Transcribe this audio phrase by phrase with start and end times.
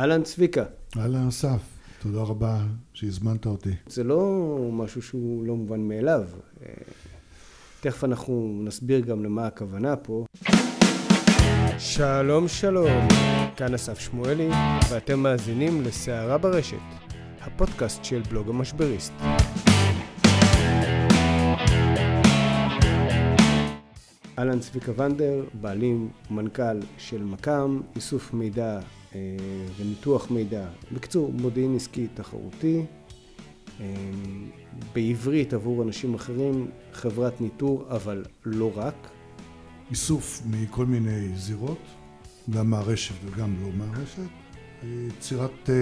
[0.00, 0.64] אהלן צביקה.
[0.96, 1.62] אהלן אסף,
[2.02, 2.60] תודה רבה
[2.92, 3.70] שהזמנת אותי.
[3.86, 6.24] זה לא משהו שהוא לא מובן מאליו.
[6.62, 6.72] אה,
[7.80, 10.24] תכף אנחנו נסביר גם למה הכוונה פה.
[11.78, 13.08] שלום שלום,
[13.56, 14.48] כאן אסף שמואלי,
[14.90, 16.76] ואתם מאזינים לסערה ברשת,
[17.40, 19.12] הפודקאסט של בלוג המשבריסט.
[24.38, 28.80] אהלן צביקה ונדר, בעלים ומנכ"ל של מקאם, איסוף מידע
[29.76, 30.66] וניתוח מידע.
[30.92, 32.82] בקיצור, מודיעין עסקי תחרותי.
[33.80, 33.86] אה,
[34.92, 38.94] בעברית עבור אנשים אחרים, חברת ניטור, אבל לא רק.
[39.90, 41.82] איסוף מכל מיני זירות,
[42.50, 44.30] גם מהרשת וגם לא מהרשת.
[44.82, 45.74] יצירת אה,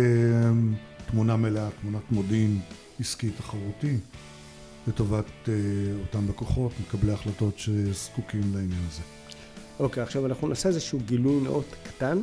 [1.11, 2.61] תמונה מלאה, תמונת מודיעין
[3.01, 3.97] עסקי תחרותי.
[4.89, 5.49] לטובת
[6.01, 9.03] אותם לקוחות, מקבלי החלטות שזקוקים לעניין הזה.
[9.81, 12.23] אוקיי, okay, עכשיו אנחנו נעשה איזשהו גילוי נאות קטן.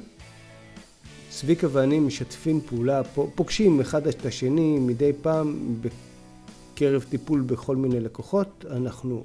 [1.35, 3.03] צביקה ואני משתפים פעולה,
[3.35, 9.23] פוגשים אחד את השני מדי פעם בקרב טיפול בכל מיני לקוחות, אנחנו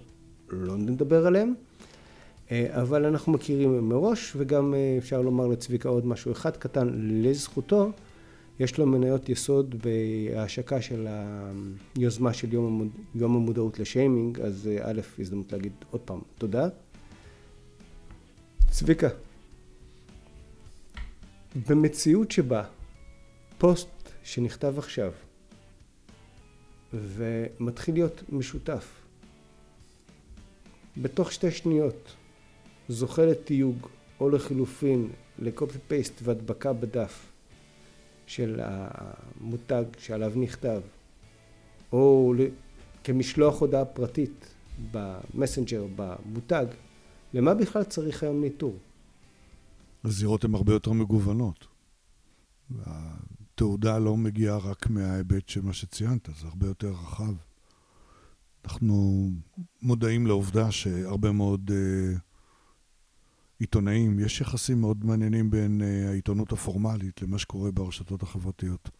[0.49, 1.55] לא נדבר עליהם,
[2.51, 7.91] אה, אבל אנחנו מכירים מראש, וגם אה, אפשר לומר לצביקה עוד משהו אחד קטן לזכותו.
[8.61, 11.07] יש לו מניות יסוד בהשקה של
[11.97, 12.89] היוזמה של יום, המוד...
[13.15, 16.69] יום המודעות לשיימינג, אז אה, א', הזדמנות להגיד עוד פעם תודה.
[18.71, 19.09] צביקה,
[21.69, 22.65] במציאות שבה
[23.59, 23.89] פוסט
[24.23, 25.13] שנכתב עכשיו
[26.93, 29.01] ומתחיל להיות משותף,
[30.97, 32.15] בתוך שתי שניות
[32.89, 33.87] זוכה לתיוג
[34.21, 37.33] או לחילופין לקופי פייסט והדבקה בדף
[38.27, 40.81] של המותג שעליו נכתב,
[41.93, 42.35] או
[43.05, 44.55] כמשלוח הודעה פרטית
[44.91, 46.67] במסנג'ר, במותג,
[47.35, 48.77] למה בכלל צריך היום ניטור?
[50.05, 51.67] הזירות הן הרבה יותר מגוונות.
[52.85, 57.35] התעודה לא מגיעה רק מההיבט של מה שציינת, זה הרבה יותר רחב.
[58.65, 59.29] אנחנו
[59.83, 62.19] מודעים לעובדה שהרבה מאוד uh,
[63.59, 68.91] עיתונאים, יש יחסים מאוד מעניינים בין uh, העיתונות הפורמלית למה שקורה ברשתות החברתיות.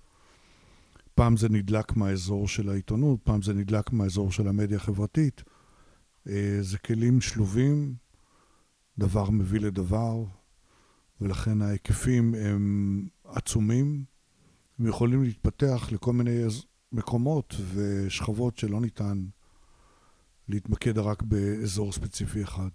[1.15, 5.43] פעם זה נדלק מהאזור של העיתונות, פעם זה נדלק מהאזור של המדיה החברתית.
[6.27, 7.95] Uh, זה כלים שלובים,
[8.99, 10.25] דבר מביא לדבר,
[11.21, 14.05] ולכן ההיקפים הם עצומים.
[14.79, 16.43] הם יכולים להתפתח לכל מיני
[16.93, 19.25] מקומות ושכבות שלא ניתן
[20.49, 22.69] להתמקד רק באזור ספציפי אחד.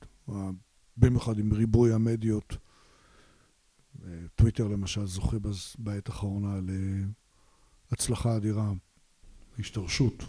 [0.97, 2.57] במיוחד עם ריבוי המדיות.
[4.35, 5.37] טוויטר למשל זוכה
[5.77, 6.59] בעת האחרונה
[7.91, 8.71] להצלחה אדירה,
[9.59, 10.23] השתרשות.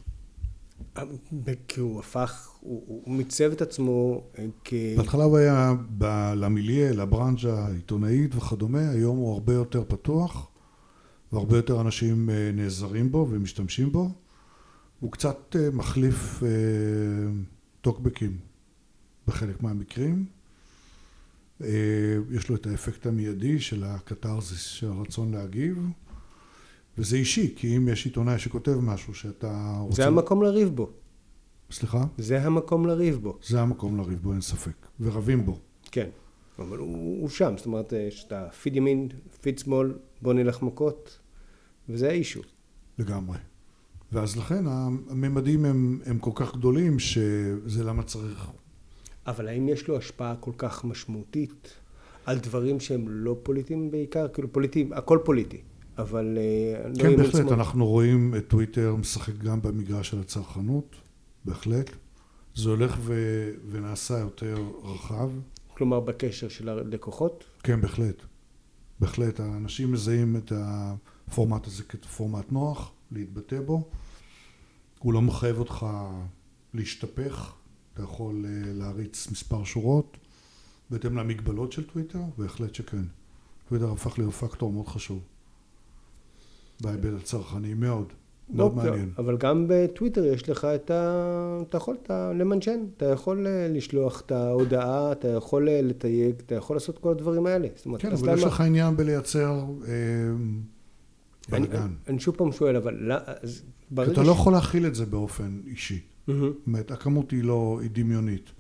[1.69, 4.75] כי הוא הפך, הוא, הוא מיצב את עצמו אה, כ...
[4.97, 10.49] בהתחלה הוא היה ב- למיליה, לברנז'ה העיתונאית וכדומה, היום הוא הרבה יותר פתוח
[11.33, 14.11] והרבה יותר אנשים אה, נעזרים בו ומשתמשים בו.
[15.01, 16.43] הוא קצת אה, מחליף
[17.81, 18.39] טוקבקים
[19.27, 20.27] בחלק מהמקרים.
[22.31, 25.79] יש לו את האפקט המיידי של הקתרזיס, של הרצון להגיב.
[26.99, 30.03] וזה אישי, כי אם יש עיתונאי שכותב משהו שאתה רוצה...
[30.03, 30.91] זה המקום לריב בו.
[31.71, 32.05] סליחה?
[32.19, 33.39] זה המקום לריב בו.
[33.47, 34.87] זה המקום לריב בו, אין ספק.
[35.01, 35.59] ורבים בו.
[35.91, 36.09] כן,
[36.59, 39.09] אבל הוא, הוא שם, זאת אומרת, יש את הפיד ימין,
[39.41, 41.19] פיד שמאל, בוא נלך מכות,
[41.89, 42.41] וזה האישו.
[42.99, 43.39] לגמרי.
[44.13, 48.51] ואז לכן הממדים הם, הם כל כך גדולים, שזה למה צריך...
[49.27, 51.73] אבל האם יש לו השפעה כל כך משמעותית
[52.27, 54.29] על דברים שהם לא פוליטיים בעיקר?
[54.29, 55.63] כאילו פוליטיים, הכל פוליטי.
[55.99, 56.39] אבל...
[56.39, 60.97] אה, לא כן, בהחלט, אנחנו רואים את טוויטר משחק גם במגרש של הצרכנות,
[61.45, 61.91] בהחלט.
[62.55, 63.15] זה הולך ו...
[63.71, 65.31] ונעשה יותר רחב.
[65.75, 67.45] כלומר, בקשר של הלקוחות?
[67.63, 68.23] כן, בהחלט.
[69.01, 73.89] בהחלט, האנשים מזהים את הפורמט הזה כפורמט נוח, להתבטא בו.
[74.99, 75.87] הוא לא מחייב אותך
[76.75, 77.53] להשתפך,
[77.95, 80.17] אתה יכול אה, להריץ מספר שורות
[80.91, 83.03] בהתאם למגבלות של טוויטר, בהחלט שכן.
[83.69, 85.23] טוויטר הפך להיות פקטור מאוד חשוב.
[86.81, 88.13] בהיבט הצרכני מאוד.
[88.51, 89.11] מאוד לא, מעניין.
[89.19, 91.59] אבל גם בטוויטר יש לך את ה...
[91.69, 96.77] אתה יכול אתה למנשן, אתה יכול לשלוח את ההודעה, אתה יכול אה, לתייג, אתה יכול
[96.77, 97.69] לעשות כל הדברים האלה.
[97.87, 99.93] אומרת, כן, אבל יש לך עניין בלייצר אה,
[101.49, 101.95] בלאגן.
[102.09, 102.95] אני שוב פעם שואל, אבל...
[102.95, 103.17] לא,
[104.13, 106.01] אתה לא יכול להכיל את זה באופן אישי.
[106.27, 106.37] זאת
[106.67, 108.51] אומרת, הכמות היא לא, היא דמיונית.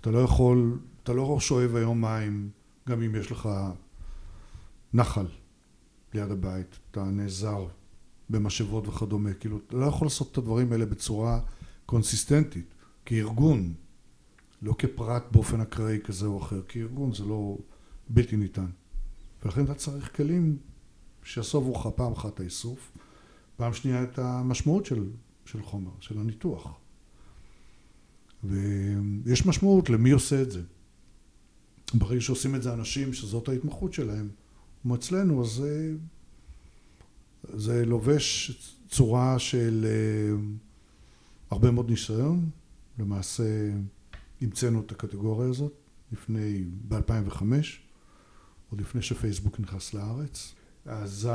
[0.00, 2.48] אתה לא יכול, אתה לא שואב היום מים,
[2.88, 3.48] גם אם יש לך
[4.94, 5.26] נחל.
[6.16, 7.66] ליד הבית, אתה נעזר
[8.30, 11.40] במשאבות וכדומה, כאילו, אתה לא יכול לעשות את הדברים האלה בצורה
[11.86, 12.74] קונסיסטנטית,
[13.04, 13.74] כארגון,
[14.62, 17.58] לא כפרט באופן אקראי כזה או אחר, כארגון זה לא
[18.08, 18.66] בלתי ניתן.
[19.44, 20.58] ולכן אתה צריך כלים
[21.22, 22.92] שיסובו לך פעם אחת האיסוף,
[23.56, 25.10] פעם שנייה את המשמעות של,
[25.44, 26.66] של חומר, של הניתוח.
[28.44, 30.62] ויש משמעות למי עושה את זה.
[31.94, 34.28] ברגע שעושים את זה אנשים שזאת ההתמחות שלהם,
[34.86, 35.94] כמו אצלנו, אז זה,
[37.42, 38.52] זה לובש
[38.88, 40.36] צורה של אה,
[41.50, 42.50] הרבה מאוד ניסיון.
[42.98, 43.44] למעשה
[44.42, 45.72] המצאנו את הקטגוריה הזאת
[46.12, 47.42] לפני, ב-2005,
[48.70, 50.54] עוד לפני שפייסבוק נכנס לארץ.
[50.84, 51.28] אז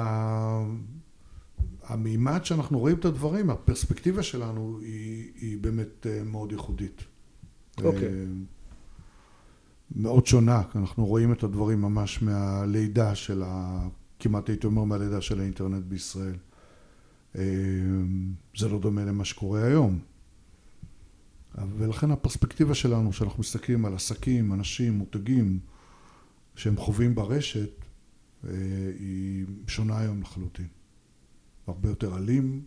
[1.84, 7.04] המימד שאנחנו רואים את הדברים, הפרספקטיבה שלנו היא, היא באמת אה, מאוד ייחודית.
[7.84, 8.02] אוקיי.
[8.02, 8.61] Okay.
[9.96, 13.88] מאוד שונה, אנחנו רואים את הדברים ממש מהלידה של ה...
[14.20, 16.36] כמעט הייתי אומר מהלידה של האינטרנט בישראל.
[17.36, 17.44] אה,
[18.58, 20.00] זה לא דומה למה שקורה היום.
[21.78, 25.60] ולכן הפרספקטיבה שלנו, שאנחנו מסתכלים על עסקים, אנשים, מותגים,
[26.56, 27.72] שהם חווים ברשת,
[28.48, 28.52] אה,
[29.00, 30.68] היא שונה היום לחלוטין.
[31.68, 32.62] הרבה יותר אלים,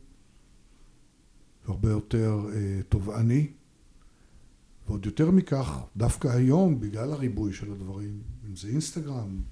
[1.67, 3.53] והרבה יותר אה, תובעני.
[4.89, 9.43] ועוד יותר מכך, דווקא היום, בגלל הריבוי של הדברים, אם זה אינסטגרם,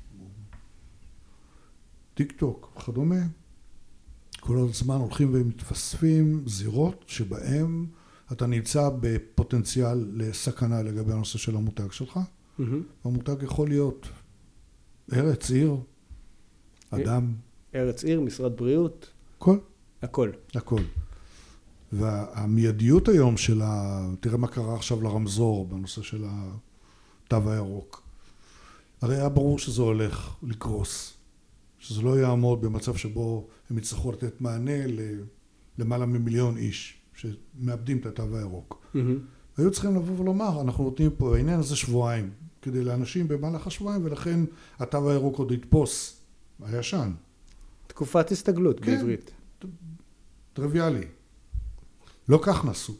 [2.14, 3.20] טיק טוק וכדומה,
[4.40, 7.86] כל הזמן הולכים ומתווספים זירות שבהם
[8.32, 12.16] אתה נמצא בפוטנציאל לסכנה לגבי הנושא של המותג שלך.
[12.16, 12.62] Mm-hmm.
[13.04, 14.08] המותג יכול להיות
[15.12, 15.76] ארץ, עיר,
[16.90, 17.34] אדם.
[17.74, 19.10] ארץ, עיר, משרד בריאות.
[19.36, 19.58] הכל.
[20.02, 20.30] הכל.
[20.54, 20.82] הכל.
[21.92, 24.06] והמיידיות היום של ה...
[24.20, 28.02] תראה מה קרה עכשיו לרמזור בנושא של התו הירוק.
[29.00, 31.14] הרי היה ברור שזה הולך לקרוס,
[31.78, 34.86] שזה לא יעמוד במצב שבו הם יצטרכו לתת מענה
[35.78, 38.86] למעלה ממיליון איש שמאבדים את התו הירוק.
[38.94, 38.98] Mm-hmm.
[39.56, 42.30] היו צריכים לבוא ולומר, אנחנו נותנים פה בעניין הזה שבועיים,
[42.62, 44.40] כדי לאנשים במהלך השבועיים, ולכן
[44.78, 46.20] התו הירוק עוד יתפוס,
[46.62, 47.12] הישן.
[47.86, 49.30] תקופת הסתגלות כן, בעברית.
[50.52, 51.06] טריוויאלי.
[52.28, 52.94] לא כך נעשו.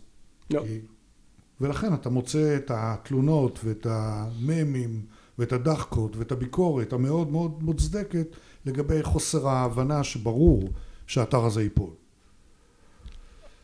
[0.51, 0.63] לא.
[0.67, 0.81] כי...
[1.61, 5.07] ולכן אתה מוצא את התלונות ואת הממים
[5.39, 8.27] ואת הדחקות ואת הביקורת המאוד מאוד מוצדקת
[8.67, 10.69] לגבי חוסר ההבנה שברור
[11.07, 11.91] שהאתר הזה ייפול.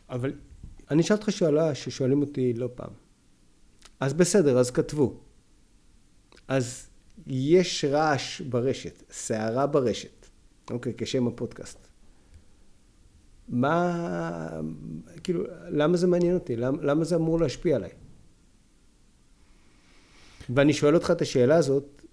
[0.09, 0.33] אבל
[0.91, 2.91] אני אשאל אותך שאלה ששואלים אותי לא פעם.
[3.99, 5.19] אז בסדר, אז כתבו.
[6.47, 6.87] אז
[7.27, 10.25] יש רעש ברשת, סערה ברשת,
[10.71, 11.88] אוקיי, כשם הפודקאסט.
[13.49, 14.61] מה,
[15.23, 16.55] כאילו, למה זה מעניין אותי?
[16.55, 17.91] למה, למה זה אמור להשפיע עליי?
[20.49, 22.05] ואני שואל אותך את השאלה הזאת,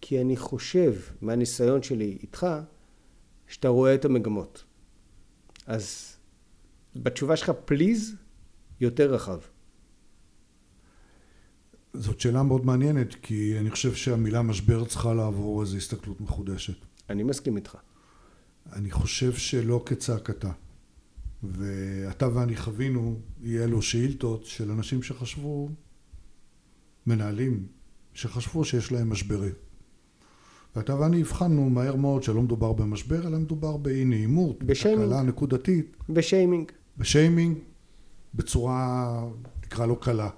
[0.00, 2.46] כי אני חושב, מהניסיון שלי איתך,
[3.46, 4.64] שאתה רואה את המגמות.
[5.66, 6.16] אז
[6.96, 8.14] בתשובה שלך, פליז,
[8.80, 9.38] יותר רחב.
[11.94, 16.76] זאת שאלה מאוד מעניינת, כי אני חושב שהמילה משבר צריכה לעבור איזו הסתכלות מחודשת.
[17.10, 17.76] אני מסכים איתך.
[18.72, 20.50] אני חושב שלא כצעקתה.
[21.42, 25.68] ואתה ואני חווינו אי אלו שאילתות של אנשים שחשבו,
[27.06, 27.66] מנהלים,
[28.14, 29.52] שחשבו שיש להם משברים.
[30.76, 35.12] ואתה ואני הבחנו מהר מאוד שלא מדובר במשבר, אלא מדובר באי נעימות, בשיימינג.
[35.12, 35.96] נקודתית.
[36.08, 36.72] בשיימינג.
[36.98, 37.58] בשיימינג,
[38.34, 39.24] בצורה,
[39.64, 40.30] נקרא לו קלה.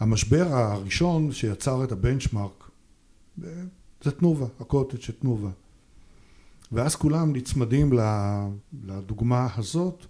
[0.00, 2.70] המשבר הראשון שיצר את הבנצ'מארק
[4.02, 5.50] זה תנובה, הקוטג' של תנובה.
[6.72, 7.92] ואז כולם נצמדים
[8.84, 10.06] לדוגמה הזאת,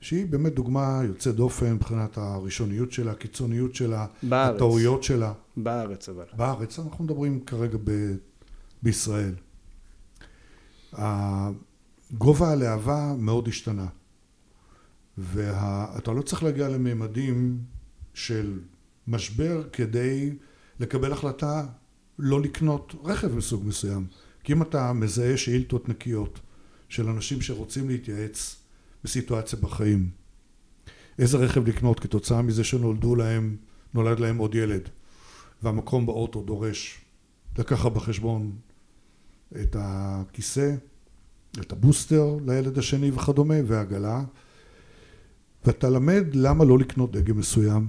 [0.00, 4.54] שהיא באמת דוגמה יוצאת דופן מבחינת הראשוניות שלה, הקיצוניות שלה, בארץ.
[4.56, 5.32] הטעויות שלה.
[5.56, 6.24] בארץ אבל.
[6.36, 8.14] בארץ, אנחנו מדברים כרגע ב,
[8.82, 9.34] בישראל.
[12.12, 13.86] גובה הלהבה מאוד השתנה.
[15.18, 17.58] ואתה לא צריך להגיע לממדים
[18.14, 18.60] של
[19.08, 20.36] משבר כדי
[20.80, 21.66] לקבל החלטה
[22.18, 24.06] לא לקנות רכב מסוג מסוים.
[24.46, 26.40] כי אם אתה מזהה שאילתות נקיות
[26.88, 28.56] של אנשים שרוצים להתייעץ
[29.04, 30.10] בסיטואציה בחיים,
[31.18, 33.56] איזה רכב לקנות כתוצאה מזה שנולדו להם,
[33.94, 34.88] נולד להם עוד ילד,
[35.62, 37.00] והמקום באוטו דורש
[37.58, 38.52] לקחת בחשבון
[39.62, 40.74] את הכיסא,
[41.60, 44.24] את הבוסטר לילד השני וכדומה, והעגלה,
[45.64, 47.88] ואתה למד למה לא לקנות דגם מסוים,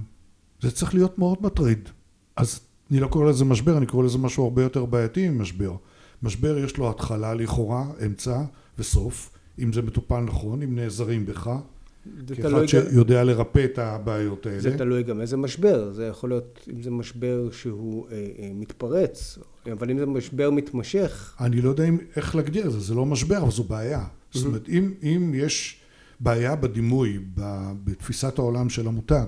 [0.60, 1.88] זה צריך להיות מאוד מטריד.
[2.36, 2.60] אז
[2.90, 5.76] אני לא קורא לזה משבר, אני קורא לזה משהו הרבה יותר בעייתי ממשבר.
[6.22, 8.42] משבר יש לו התחלה לכאורה, אמצע
[8.78, 11.50] וסוף, אם זה מטופל נכון, אם נעזרים בך,
[12.36, 14.60] כאחד שיודע לרפא את הבעיות האלה.
[14.60, 19.38] זה תלוי גם איזה משבר, זה יכול להיות, אם זה משבר שהוא אה, אה, מתפרץ,
[19.72, 21.34] אבל אם זה משבר מתמשך...
[21.40, 24.00] אני לא יודע אם, איך להגדיר את זה, זה לא משבר, אבל זו בעיה.
[24.00, 24.38] Mm-hmm.
[24.38, 25.80] זאת אומרת, אם, אם יש
[26.20, 27.18] בעיה בדימוי,
[27.84, 29.26] בתפיסת העולם של המותג,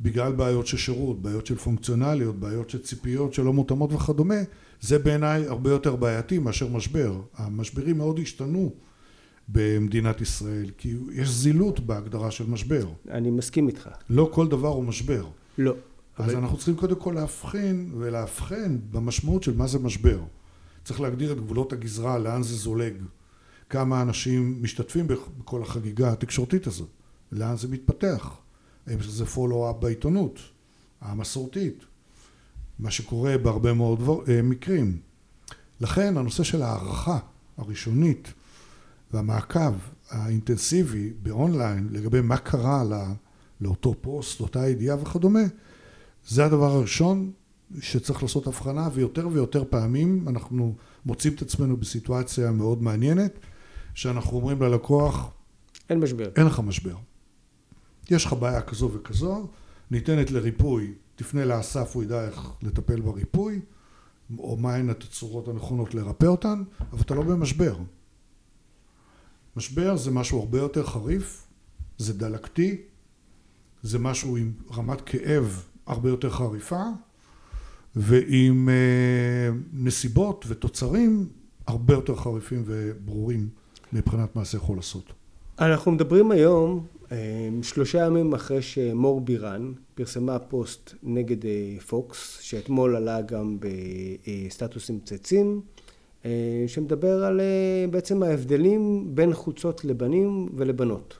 [0.00, 4.34] בגלל בעיות של שירות, בעיות של פונקציונליות, בעיות של ציפיות שלא מותאמות וכדומה,
[4.80, 7.20] זה בעיניי הרבה יותר בעייתי מאשר משבר.
[7.36, 8.72] המשברים מאוד השתנו
[9.48, 12.88] במדינת ישראל, כי יש זילות בהגדרה של משבר.
[13.10, 13.88] אני מסכים איתך.
[14.10, 15.26] לא כל דבר הוא משבר.
[15.58, 15.74] לא.
[16.18, 16.36] אז אבל...
[16.36, 20.20] אנחנו צריכים קודם כל להבחין ולאבחן במשמעות של מה זה משבר.
[20.84, 22.94] צריך להגדיר את גבולות הגזרה, לאן זה זולג.
[23.70, 25.06] כמה אנשים משתתפים
[25.38, 26.88] בכל החגיגה התקשורתית הזאת,
[27.32, 28.36] לאן זה מתפתח.
[28.86, 30.38] האם זה פולו-אפ בעיתונות
[31.00, 31.84] המסורתית,
[32.78, 34.98] מה שקורה בהרבה מאוד דבר, אה, מקרים.
[35.80, 37.18] לכן הנושא של הערכה
[37.56, 38.32] הראשונית
[39.12, 39.74] והמעקב
[40.10, 42.96] האינטנסיבי באונליין לגבי מה קרה לא,
[43.60, 45.40] לאותו פוסט, לאותה ידיעה וכדומה,
[46.28, 47.32] זה הדבר הראשון
[47.80, 50.74] שצריך לעשות הבחנה ויותר ויותר פעמים אנחנו
[51.06, 53.38] מוצאים את עצמנו בסיטואציה מאוד מעניינת
[53.94, 55.30] שאנחנו אומרים ללקוח
[55.90, 56.30] אין משבר.
[56.36, 56.94] אין לך משבר.
[58.10, 59.48] יש לך בעיה כזו וכזו,
[59.90, 63.60] ניתנת לריפוי, תפנה לאסף, הוא ידע איך לטפל בריפוי,
[64.38, 66.62] או מהן התצורות הנכונות לרפא אותן,
[66.92, 67.76] אבל אתה לא במשבר.
[69.56, 71.46] משבר זה משהו הרבה יותר חריף,
[71.98, 72.76] זה דלקתי,
[73.82, 76.82] זה משהו עם רמת כאב הרבה יותר חריפה,
[77.96, 81.28] ועם אה, נסיבות ותוצרים
[81.66, 83.48] הרבה יותר חריפים וברורים
[83.92, 85.12] מבחינת מה זה יכול לעשות.
[85.58, 87.16] אנחנו מדברים היום אמ,
[87.62, 95.60] שלושה ימים אחרי שמור בירן פרסמה פוסט נגד אה, פוקס, שאתמול עלה גם בסטטוסים צצים,
[96.24, 101.18] אה, שמדבר על אה, בעצם ההבדלים בין חוצות לבנים ולבנות.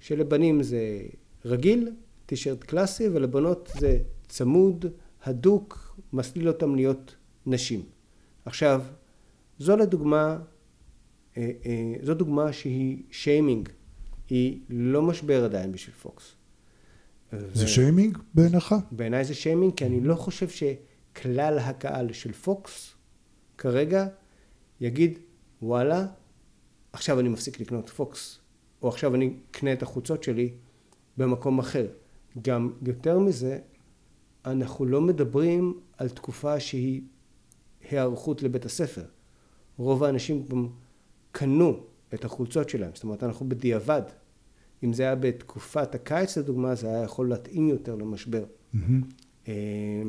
[0.00, 1.02] שלבנים זה
[1.44, 1.90] רגיל,
[2.26, 4.86] טישרט קלאסי, ולבנות זה צמוד,
[5.24, 7.16] הדוק, מסליל אותם להיות
[7.46, 7.82] נשים.
[8.44, 8.82] עכשיו,
[9.58, 10.38] זו לדוגמה,
[12.02, 13.68] זו דוגמה שהיא שיימינג
[14.32, 16.34] היא לא משבר עדיין בשביל פוקס.
[17.32, 17.68] זה ו...
[17.68, 18.74] שיימינג בעיניך?
[18.90, 22.94] בעיניי זה שיימינג, כי אני לא חושב שכלל הקהל של פוקס
[23.58, 24.06] כרגע
[24.80, 25.18] יגיד,
[25.62, 26.06] וואלה,
[26.92, 28.38] עכשיו אני מפסיק לקנות פוקס,
[28.82, 30.52] או עכשיו אני אקנה את החוצות שלי
[31.16, 31.86] במקום אחר.
[32.42, 33.58] גם יותר מזה,
[34.44, 37.02] אנחנו לא מדברים על תקופה שהיא
[37.90, 39.04] היערכות לבית הספר.
[39.76, 40.68] רוב האנשים גם
[41.32, 41.84] קנו
[42.14, 44.02] את החולצות שלהם, זאת אומרת אנחנו בדיעבד
[44.84, 48.44] אם זה היה בתקופת הקיץ לדוגמה, זה היה יכול להתאים יותר למשבר.
[49.48, 49.52] אמ,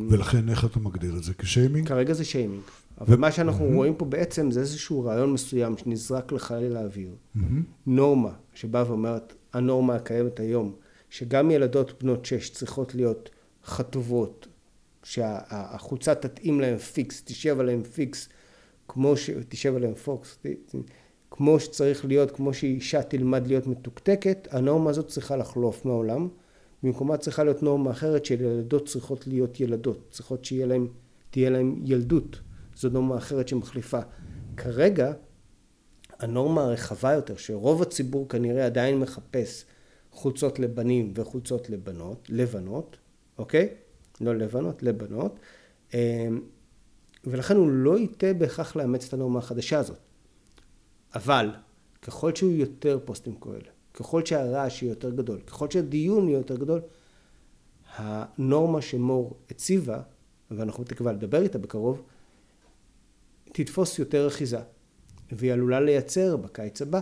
[0.10, 1.34] ולכן איך אתה מגדיר את זה?
[1.34, 1.88] כשיימינג?
[1.88, 2.62] כרגע זה שיימינג.
[3.02, 7.16] אבל מה שאנחנו רואים פה בעצם זה איזשהו רעיון מסוים שנזרק לחלל האוויר.
[7.88, 10.76] נורמה שבאה ואומרת, הנורמה הקיימת היום,
[11.10, 13.30] שגם ילדות בנות שש צריכות להיות
[13.66, 14.48] חטובות,
[15.04, 18.30] שהחוצה תתאים להם פיקס, תשב עליהם פיקס,
[18.88, 19.30] כמו ש...
[19.50, 20.38] תשב עליהם פוקס,
[21.36, 26.28] כמו שצריך להיות, כמו שאישה תלמד להיות מתוקתקת, הנורמה הזאת צריכה לחלוף מהעולם.
[26.84, 30.88] במקומה צריכה להיות נורמה אחרת של ילדות צריכות להיות ילדות, צריכות שתהיה להם,
[31.38, 32.40] להם ילדות.
[32.76, 34.00] זו נורמה אחרת שמחליפה.
[34.58, 35.14] כרגע,
[36.20, 39.66] הנורמה הרחבה יותר, שרוב הציבור כנראה עדיין מחפש
[40.12, 42.98] חולצות לבנים וחולצות לבנות, לבנות,
[43.38, 43.70] אוקיי?
[44.22, 45.40] לא לבנות, לבנות.
[45.94, 46.42] אמ,
[47.24, 50.13] ולכן הוא לא ייטה בהכרח לאמץ את הנורמה החדשה הזאת.
[51.16, 51.50] אבל
[52.02, 56.82] ככל שהוא יותר פוסטים כאלה, ככל שהרעש יהיה יותר גדול, ככל שהדיון יהיה יותר גדול,
[57.96, 60.00] הנורמה שמור הציבה,
[60.52, 62.02] ואנחנו תקווה לדבר איתה בקרוב,
[63.52, 64.60] תתפוס יותר אחיזה,
[65.32, 67.00] והיא עלולה לייצר בקיץ הבא,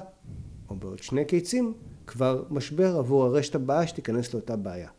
[0.69, 1.73] או בעוד שני קיצים,
[2.07, 4.89] כבר משבר עבור הרשת הבאה שתיכנס לאותה בעיה.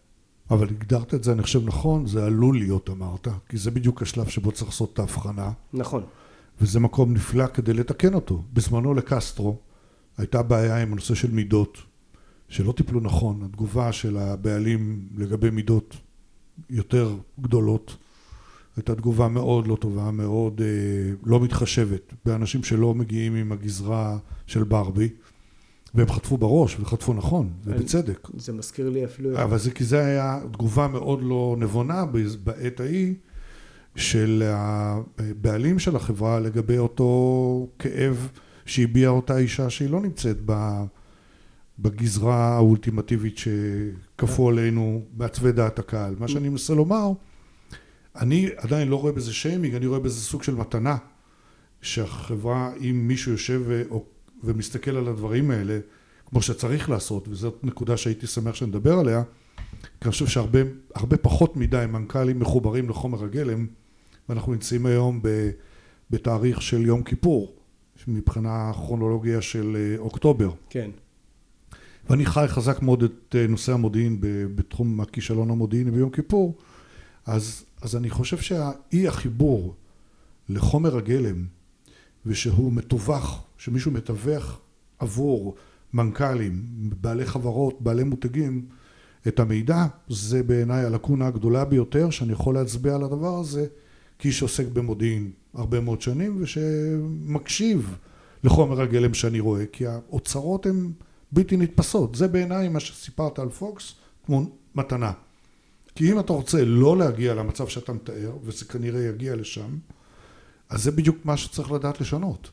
[0.50, 4.28] אבל הגדרת את זה, אני חושב נכון, זה עלול להיות, אמרת, כי זה בדיוק השלב
[4.28, 5.52] שבו צריך לעשות את ההבחנה.
[5.72, 6.02] נכון.
[6.60, 8.42] וזה מקום נפלא כדי לתקן אותו.
[8.52, 9.58] בזמנו לקסטרו
[10.18, 11.78] הייתה בעיה עם הנושא של מידות,
[12.48, 15.96] שלא טיפלו נכון, התגובה של הבעלים לגבי מידות
[16.70, 17.96] יותר גדולות
[18.76, 24.64] הייתה תגובה מאוד לא טובה, מאוד אה, לא מתחשבת באנשים שלא מגיעים עם הגזרה של
[24.64, 25.08] ברבי
[25.94, 28.28] והם חטפו בראש וחטפו נכון ובצדק.
[28.36, 29.42] זה מזכיר לי אפילו...
[29.42, 32.04] אבל זה כי זה היה תגובה מאוד לא נבונה
[32.44, 33.14] בעת ההיא
[33.96, 38.28] של הבעלים של החברה לגבי אותו כאב
[38.66, 40.36] שהביעה אותה אישה שהיא לא נמצאת
[41.78, 46.14] בגזרה האולטימטיבית שכפו עלינו מעצבי דעת הקהל.
[46.18, 47.12] מה שאני מנסה לומר,
[48.16, 50.96] אני עדיין לא רואה בזה שיימינג, אני רואה בזה סוג של מתנה
[51.82, 53.82] שהחברה, אם מישהו יושב ו...
[54.44, 55.78] ומסתכל על הדברים האלה,
[56.26, 59.22] כמו שצריך לעשות, וזאת נקודה שהייתי שמח שנדבר עליה,
[59.82, 63.66] כי אני חושב שהרבה פחות מדי מנכ"לים מחוברים לחומר הגלם
[64.28, 65.20] ואנחנו נמצאים היום
[66.10, 67.54] בתאריך של יום כיפור,
[68.08, 70.50] מבחינה כרונולוגיה של אה, אוקטובר.
[70.70, 70.90] כן.
[72.10, 74.18] ואני חי חזק מאוד את אה, נושא המודיעין
[74.54, 76.54] בתחום הכישלון המודיעיני ביום כיפור,
[77.26, 79.74] אז, אז אני חושב שהאי החיבור
[80.48, 81.44] לחומר הגלם,
[82.26, 84.60] ושהוא מתווך, שמישהו מתווך
[84.98, 85.54] עבור
[85.92, 86.62] מנכ"לים,
[87.00, 88.66] בעלי חברות, בעלי מותגים,
[89.28, 93.66] את המידע, זה בעיניי הלקונה הגדולה ביותר שאני יכול להצביע על הדבר הזה
[94.22, 97.96] כאיש שעוסק במודיעין הרבה מאוד שנים ושמקשיב
[98.44, 100.90] לחומר הגלם שאני רואה כי האוצרות הן
[101.32, 103.94] בלתי נתפסות זה בעיניי מה שסיפרת על פוקס
[104.26, 105.12] כמו מתנה
[105.94, 109.78] כי אם אתה רוצה לא להגיע למצב שאתה מתאר וזה כנראה יגיע לשם
[110.68, 112.50] אז זה בדיוק מה שצריך לדעת לשנות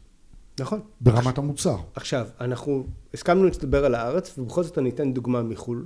[0.59, 0.79] נכון.
[1.01, 1.77] ברמת עכשיו, המוצר.
[1.95, 5.85] עכשיו, אנחנו הסכמנו לדבר על הארץ, ובכל זאת אני אתן דוגמה מחו"ל.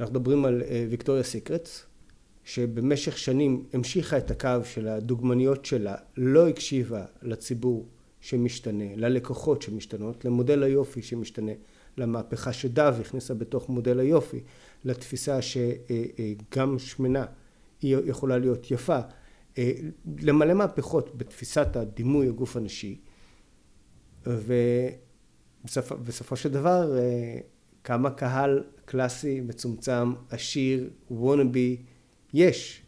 [0.00, 1.86] אנחנו מדברים על ויקטוריה uh, סיקרטס,
[2.44, 7.88] שבמשך שנים המשיכה את הקו של הדוגמניות שלה, לא הקשיבה לציבור
[8.20, 11.52] שמשתנה, ללקוחות שמשתנות, למודל היופי שמשתנה,
[11.98, 14.40] למהפכה שדב הכניסה בתוך מודל היופי,
[14.84, 17.24] לתפיסה שגם שמנה
[17.82, 18.98] היא יכולה להיות יפה,
[20.20, 23.00] למלא מהפכות בתפיסת הדימוי הגוף הנשי,
[24.26, 26.98] ובסופו של דבר
[27.84, 31.76] כמה קהל קלאסי, מצומצם, עשיר, וונאבי,
[32.34, 32.82] יש.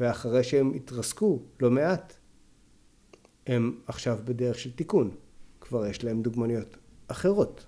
[0.00, 2.14] ואחרי שהם התרסקו לא מעט,
[3.46, 5.10] הם עכשיו בדרך של תיקון.
[5.60, 6.76] כבר יש להם דוגמניות
[7.08, 7.66] אחרות.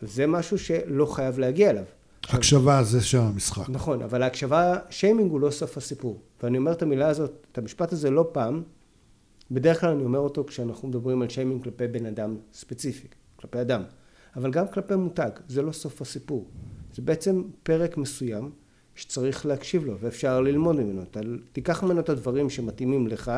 [0.00, 1.84] זה משהו שלא חייב להגיע אליו.
[2.28, 3.68] הקשבה זה שם המשחק.
[3.68, 6.20] נכון, אבל ההקשבה, שיימינג הוא לא סוף הסיפור.
[6.42, 8.62] ואני אומר את המילה הזאת, את המשפט הזה לא פעם,
[9.50, 13.82] בדרך כלל אני אומר אותו כשאנחנו מדברים על שיימינג כלפי בן אדם ספציפי, כלפי אדם.
[14.36, 16.50] אבל גם כלפי מותג, זה לא סוף הסיפור.
[16.94, 18.50] זה בעצם פרק מסוים
[18.96, 21.02] שצריך להקשיב לו ואפשר ללמוד ממנו.
[21.02, 21.20] אתה
[21.52, 23.32] תיקח ממנו את הדברים שמתאימים לך,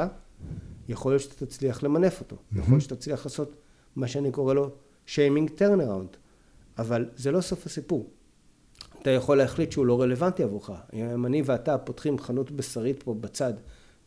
[0.89, 2.37] יכול להיות שאתה תצליח למנף אותו.
[2.37, 2.59] Mm-hmm.
[2.59, 3.57] יכול להיות שאתה תצליח לעשות
[3.97, 4.71] מה שאני קורא לו
[5.07, 6.09] shaming turnaround.
[6.79, 8.11] אבל זה לא סוף הסיפור.
[9.03, 10.71] אתה יכול להחליט שהוא לא רלוונטי עבורך.
[10.93, 13.53] אם אני ואתה פותחים חנות בשרית פה בצד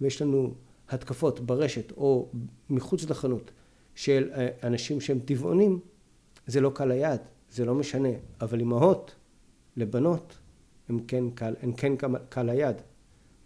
[0.02, 0.54] ויש לנו
[0.90, 2.30] התקפות ברשת או
[2.70, 3.52] מחוץ לחנות
[3.96, 5.80] של אה, אנשים שהם טבעונים,
[6.48, 8.10] זה לא קהל יעד, זה לא משנה,
[8.42, 9.16] אבל אימהות
[9.78, 10.38] לבנות
[10.92, 11.94] הן כן קהל, הן כן
[12.30, 12.76] קהל יעד,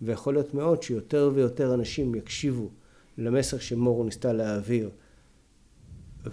[0.02, 2.70] ויכול להיות מאוד שיותר ויותר אנשים יקשיבו
[3.18, 4.90] למסר שמורו ניסתה להעביר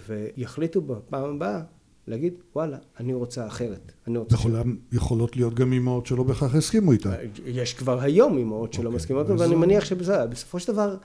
[0.07, 1.61] ויחליטו בפעם הבאה
[2.07, 4.95] להגיד וואלה אני רוצה אחרת אני רוצה יכול, ש...
[4.95, 7.15] יכולות להיות גם אימהות שלא בהכרח הסכימו איתה.
[7.45, 10.97] יש כבר היום אימהות שלא okay, אוקיי, מסכימות ואני מניח שבסופו של דבר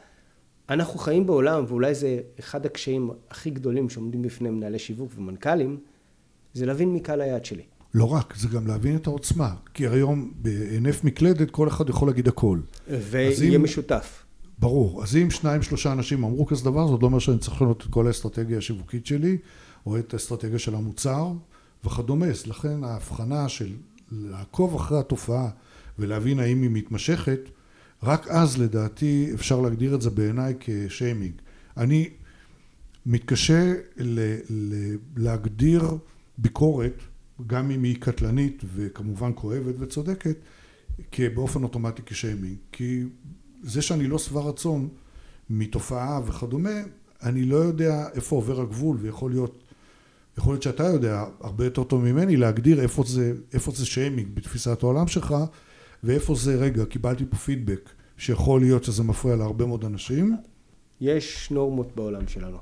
[0.70, 5.80] אנחנו חיים בעולם, ואולי זה אחד הקשיים הכי גדולים שעומדים בפני מנהלי שיווק ומנכ"לים,
[6.54, 7.62] זה להבין מי קהל היעד שלי.
[7.94, 9.54] לא רק, זה גם להבין את העוצמה.
[9.74, 12.58] כי היום בהינף מקלדת כל אחד יכול להגיד הכל.
[12.88, 14.24] ויהיה אם, משותף.
[14.58, 15.02] ברור.
[15.02, 17.82] אז אם שניים שלושה אנשים אמרו כזה דבר, זה עוד לא אומר שאני צריך לשנות
[17.86, 19.38] את כל האסטרטגיה השיווקית שלי,
[19.86, 21.32] או את האסטרטגיה של המוצר
[21.84, 22.26] וכדומה.
[22.46, 23.72] לכן ההבחנה של
[24.12, 25.48] לעקוב אחרי התופעה
[25.98, 27.40] ולהבין האם היא מתמשכת,
[28.02, 31.32] רק אז לדעתי אפשר להגדיר את זה בעיניי כשיימינג.
[31.76, 32.08] אני
[33.06, 35.84] מתקשה ל- ל- להגדיר
[36.38, 37.02] ביקורת,
[37.46, 40.36] גם אם היא קטלנית וכמובן כואבת וצודקת,
[41.34, 42.56] באופן אוטומטי כשיימינג.
[42.72, 43.04] כי
[43.62, 44.88] זה שאני לא שבע רצון
[45.50, 46.80] מתופעה וכדומה,
[47.22, 49.62] אני לא יודע איפה עובר הגבול ויכול להיות
[50.38, 54.82] יכול להיות שאתה יודע הרבה יותר טוב ממני להגדיר איפה זה, איפה זה שיימינג בתפיסת
[54.82, 55.34] העולם שלך
[56.04, 60.36] ואיפה זה, רגע, קיבלתי פה פידבק שיכול להיות שזה מפריע להרבה מאוד אנשים.
[61.00, 62.58] יש נורמות בעולם שלנו.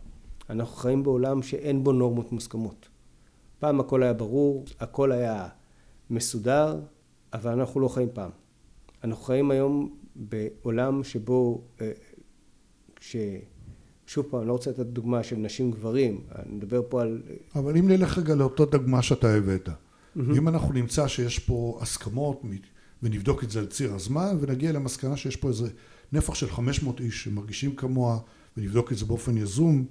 [0.51, 2.89] אנחנו חיים בעולם שאין בו נורמות מוסכמות.
[3.59, 5.49] פעם הכל היה ברור, הכל היה
[6.11, 6.81] מסודר,
[7.33, 8.31] אבל אנחנו לא חיים פעם.
[9.05, 11.93] אנחנו חיים היום בעולם שבו, אה,
[13.01, 13.17] ש...
[14.07, 17.23] שוב פעם, אני לא רוצה לתת דוגמה של נשים גברים, אני מדבר פה על...
[17.55, 20.21] אבל אם נלך רגע לאותה דוגמה שאתה הבאת, mm-hmm.
[20.37, 22.43] אם אנחנו נמצא שיש פה הסכמות
[23.03, 25.69] ונבדוק את זה על ציר הזמן ונגיע למסקנה שיש פה איזה
[26.13, 28.19] נפח של 500 איש שמרגישים כמוה
[28.57, 29.85] ונבדוק את זה באופן יזום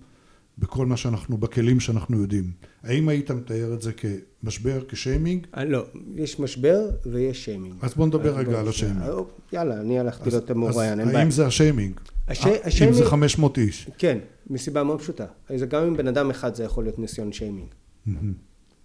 [0.58, 2.52] בכל מה שאנחנו, בכלים שאנחנו יודעים.
[2.84, 5.48] האם היית מתאר את זה כמשבר, כשיימינג?
[5.58, 7.76] אה, לא, יש משבר ויש שיימינג.
[7.82, 9.02] אז בוא נדבר רגע על השיימינג.
[9.02, 9.13] אה,
[9.54, 11.20] יאללה, אני הפכתי את המרואיין, אין בעיה.
[11.20, 12.00] האם זה השיימינג?
[12.28, 12.88] השיימינג...
[12.88, 13.89] אם זה 500 איש.
[13.98, 14.18] כן,
[14.50, 15.26] מסיבה מאוד פשוטה.
[15.70, 17.68] גם עם בן אדם אחד זה יכול להיות ניסיון שיימינג.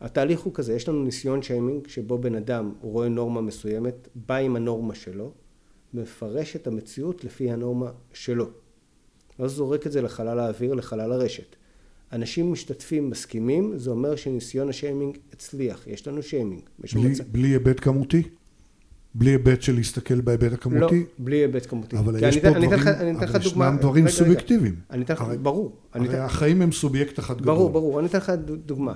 [0.00, 4.56] התהליך הוא כזה, יש לנו ניסיון שיימינג שבו בן אדם רואה נורמה מסוימת, בא עם
[4.56, 5.32] הנורמה שלו,
[5.94, 8.48] מפרש את המציאות לפי הנורמה שלו.
[9.38, 11.56] ואז זורק את זה לחלל האוויר, לחלל הרשת.
[12.12, 16.62] אנשים משתתפים, מסכימים, זה אומר שניסיון השיימינג הצליח, יש לנו שיימינג.
[16.78, 17.20] בלי, מצ...
[17.20, 18.22] בלי היבט כמותי?
[19.14, 21.00] בלי היבט של להסתכל בהיבט הכמותי?
[21.00, 21.98] לא, בלי היבט כמותי.
[21.98, 24.76] אבל יש פה דברים, אבל ישנם דברים סובייקטיביים.
[24.90, 25.76] אני אתן לך, ברור.
[25.92, 27.46] הרי החיים הם סובייקט אחד גדול.
[27.54, 28.32] ברור, ברור, אני אתן לך
[28.66, 28.94] דוגמה.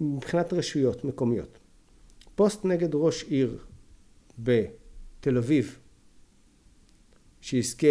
[0.00, 1.58] מבחינת רשויות מקומיות.
[2.34, 3.58] פוסט נגד ראש עיר
[4.38, 5.78] בתל אביב
[7.40, 7.86] שיזכה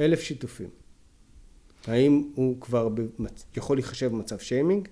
[0.00, 0.68] אלף שיתופים.
[1.86, 3.44] האם הוא כבר במצ...
[3.56, 4.88] יכול להיחשב במצב שיימינג?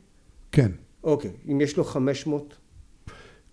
[0.52, 0.70] כן.
[1.04, 2.54] אוקיי, אם יש לו 500?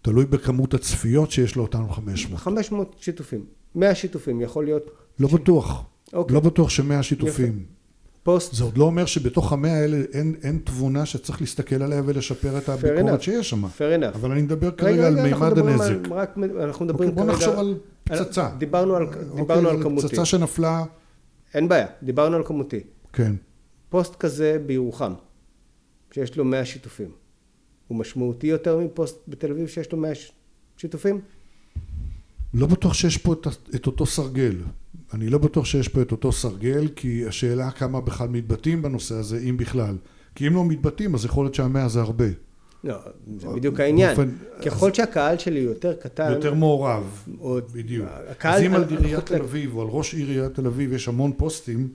[0.02, 2.40] תלוי בכמות הצפיות שיש לו אותנו 500.
[2.40, 3.46] 500 שיתופים.
[3.76, 4.84] 100 שיתופים יכול להיות...
[5.20, 5.34] לא ש...
[5.34, 5.84] בטוח.
[6.14, 6.34] אוקיי.
[6.34, 7.54] לא בטוח שמאה שיתופים.
[7.54, 7.82] יפה.
[8.24, 12.58] פוסט, זה עוד לא אומר שבתוך המאה האלה אין, אין תבונה שצריך להסתכל עליה ולשפר
[12.58, 12.72] את enough.
[12.72, 13.66] הביקורת שיש שם.
[13.66, 14.16] fair enough.
[14.16, 15.92] אבל אני מדבר רגע, כרגע על רגע, אנחנו מימד הנזק.
[15.92, 17.34] על, רק, אנחנו אוקיי, מדברים בוא כרגע...
[17.34, 18.50] נחשוב על פצצה.
[18.58, 20.08] דיברנו על, אוקיי, דיברנו על על כמותי.
[20.08, 20.84] פצצה שנפלה,
[21.54, 22.80] אין בעיה, דיברנו על כמותי.
[23.14, 23.36] כן.
[23.90, 25.14] פוסט כזה בירוחם,
[26.12, 27.12] שיש לו 100 שיתופים,
[27.88, 30.32] הוא משמעותי יותר מפוסט בתל אביב שיש לו 100 ש-
[30.78, 31.22] שיתופים?
[32.54, 34.56] לא בטוח שיש פה את, את אותו סרגל.
[35.14, 39.40] אני לא בטוח שיש פה את אותו סרגל, כי השאלה כמה בכלל מתבטאים בנושא הזה,
[39.50, 39.98] אם בכלל.
[40.36, 42.26] כי אם לא מתבטאים, אז יכול להיות שהמאה זה הרבה.
[42.84, 42.96] לא,
[43.40, 44.16] זה בדיוק העניין.
[44.16, 44.30] באופן-
[44.66, 47.04] ככל שהקהל שלי הוא יותר קטן, יותר מעורב,
[47.40, 48.08] או- בדיוק.
[48.30, 51.32] הקהל- אז אם על עיריית תל אביב או על ראש עיריית תל אביב יש המון
[51.38, 51.90] פוסטים,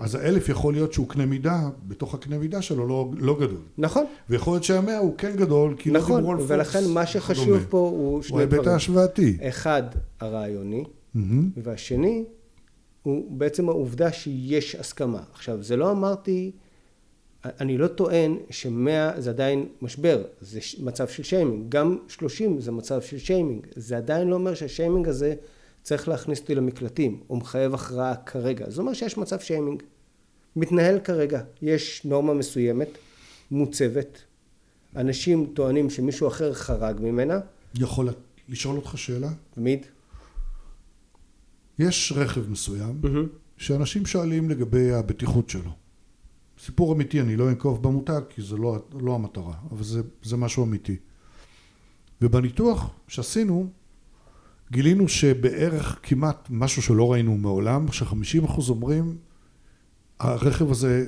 [0.00, 3.60] אז האלף יכול להיות שהוא קנה מידה, בתוך הקנה מידה שלו לא, לא גדול.
[3.78, 6.50] נכון, ויכול להיות שהמאה הוא כן גדול, כי לא נכון, דיברו על פוקס.
[6.50, 7.66] ולכן מה שחשוב.
[7.68, 8.68] פה הוא הוא שני ההיבט דברים.
[8.70, 9.36] ההשוואתי.
[9.42, 9.82] אחד,
[10.20, 10.84] הרעיוני.
[11.56, 12.24] והשני
[13.02, 15.20] הוא בעצם העובדה שיש הסכמה.
[15.32, 16.50] עכשיו, זה לא אמרתי,
[17.44, 23.02] אני לא טוען שמאה זה עדיין משבר, זה מצב של שיימינג, גם שלושים זה מצב
[23.02, 25.34] של שיימינג, זה עדיין לא אומר שהשיימינג הזה
[25.82, 29.82] צריך להכניס אותי למקלטים, או מחייב הכרעה כרגע, זה אומר שיש מצב שיימינג,
[30.56, 32.88] מתנהל כרגע, יש נורמה מסוימת,
[33.50, 34.18] מוצבת,
[34.96, 37.40] אנשים טוענים שמישהו אחר חרג ממנה,
[37.74, 38.08] יכול
[38.48, 39.30] לשאול אותך שאלה?
[39.54, 39.86] תמיד,
[41.78, 43.00] יש רכב מסוים
[43.56, 45.70] שאנשים שואלים לגבי הבטיחות שלו.
[46.58, 50.64] סיפור אמיתי, אני לא אנקוב במותג כי זה לא, לא המטרה, אבל זה, זה משהו
[50.64, 50.96] אמיתי.
[52.22, 53.70] ובניתוח שעשינו,
[54.70, 59.16] גילינו שבערך כמעט משהו שלא ראינו מעולם, ש-50% אומרים,
[60.20, 61.06] הרכב הזה,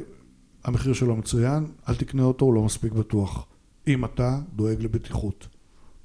[0.64, 3.46] המחיר שלו מצוין, אל תקנה אותו, הוא לא מספיק בטוח.
[3.86, 5.48] אם אתה דואג לבטיחות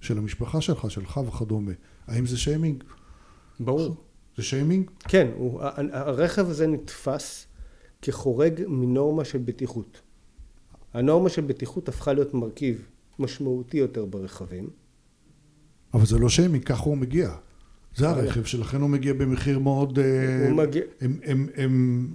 [0.01, 1.71] של המשפחה שלך, שלך וכדומה.
[2.07, 2.83] האם זה שיימינג?
[3.59, 3.95] ברור.
[4.37, 4.91] זה שיימינג?
[4.99, 7.47] כן, הוא, הרכב הזה נתפס
[8.05, 10.01] כחורג מנורמה של בטיחות.
[10.93, 12.81] הנורמה של בטיחות הפכה להיות מרכיב
[13.19, 14.69] משמעותי יותר ברכבים.
[15.93, 17.31] אבל זה לא שיימינג, ככה הוא מגיע.
[17.95, 19.99] זה הרכב שלכן הוא מגיע במחיר מאוד...
[19.99, 22.07] אה, הוא מגיע- הם, הם, הם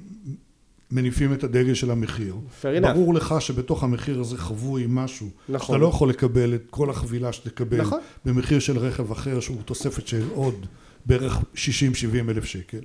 [0.90, 2.34] מניפים את הדגל של המחיר.
[2.62, 2.92] Fair enough.
[2.92, 5.28] ברור לך שבתוך המחיר הזה חבוי משהו.
[5.48, 5.66] נכון.
[5.66, 8.00] שאתה לא יכול לקבל את כל החבילה שתקבל נכון.
[8.24, 10.66] במחיר של רכב אחר שהוא תוספת של עוד
[11.06, 11.58] בערך 60-70
[12.28, 12.80] אלף שקל.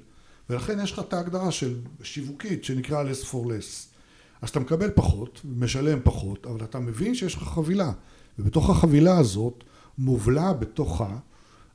[0.49, 3.95] ולכן יש לך את ההגדרה של שיווקית שנקרא less for less.
[4.41, 7.91] אז אתה מקבל פחות, משלם פחות, אבל אתה מבין שיש לך חבילה.
[8.39, 9.63] ובתוך החבילה הזאת
[9.97, 11.17] מובלע בתוכה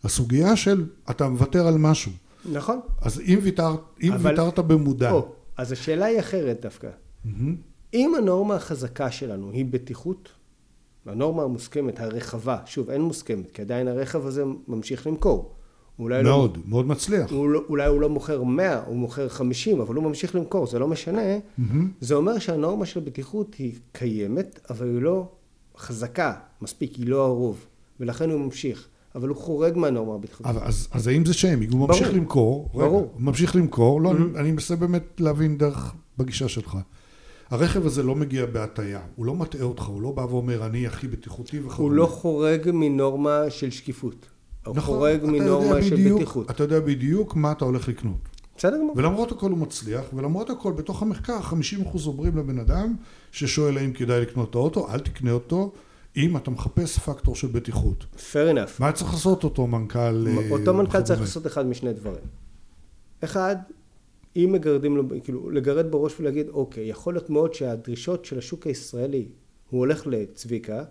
[0.05, 2.13] הסוגיה של אתה מוותר על משהו.
[2.53, 2.81] נכון.
[3.01, 6.89] אז אם, ויתר, אם אבל- ויתרת במודע, או, אז השאלה היא אחרת דווקא.
[7.25, 7.57] מהמם.
[7.95, 10.29] אם הנורמה החזקה שלנו היא בטיחות,
[11.07, 15.55] הנורמה המוסכמת, הרחבה, שוב, אין מוסכמת, כי עדיין הרכב הזה ממשיך למכור.
[16.01, 17.31] אולי לא, מאוד, מאוד מצליח.
[17.31, 20.79] הוא לא, אולי הוא לא מוכר 100, הוא מוכר 50, אבל הוא ממשיך למכור, זה
[20.79, 21.23] לא משנה.
[21.59, 21.91] מהמם.
[22.01, 25.29] זה אומר שהנורמה של בטיחות היא קיימת, אבל היא לא
[25.77, 27.67] חזקה מספיק, היא לא הרוב,
[28.01, 28.87] ולכן הוא ממשיך.
[29.15, 30.47] אבל הוא חורג מהנורמה הבטיחותית.
[30.47, 31.73] אבל אז, אז האם זה שיימינג?
[31.73, 32.01] הוא ברור.
[32.01, 33.11] ממשיך למכור, רגע, ברור.
[33.15, 36.79] הוא ממשיך למכור, לא, אני, אני מנסה באמת להבין דרך בגישה שלך.
[37.51, 41.09] הרכב הזה לא מגיע בהטייה, הוא לא מטעה אותך, הוא לא בא ואומר אני הכי
[41.09, 41.77] בטיחותי וכדומה.
[41.77, 44.27] הוא לא חורג מנורמה של שקיפות.
[44.67, 46.51] נכון, חורג מנורמה של בדיוק- בטיחות.
[46.51, 48.29] אתה יודע בדיוק מה אתה הולך לקנות.
[48.57, 48.93] בסדר גמור.
[48.97, 52.95] ולמרות הכל הוא מצליח, ולמרות הכל בתוך המחקר 50% אומרים לבן אדם
[53.33, 55.73] ששואל האם כדאי לקנות את האוטו, אל תקנה אותו
[56.17, 58.05] אם אתה מחפש פקטור של בטיחות.
[58.17, 58.71] fair enough.
[58.79, 60.27] מה צריך לעשות אותו מנכ"ל?
[60.29, 61.21] אה, אותו מנכ"ל צריך?
[61.21, 62.25] לעשות אחד משני דברים.
[63.25, 63.57] אחד,
[64.37, 69.29] אם מגרדים לו, כאילו, לגרד בראש ולהגיד, אוקיי, יכול להיות מאוד שהדרישות של השוק הישראלי,
[69.71, 70.85] הוא הולך לצביקה,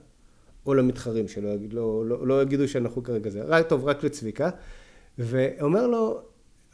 [0.65, 4.49] או למתחרים שלו, לא, לא, לא יגידו שאנחנו כרגע זה, רק טוב, רק לצביקה,
[5.17, 6.21] ואומר לו,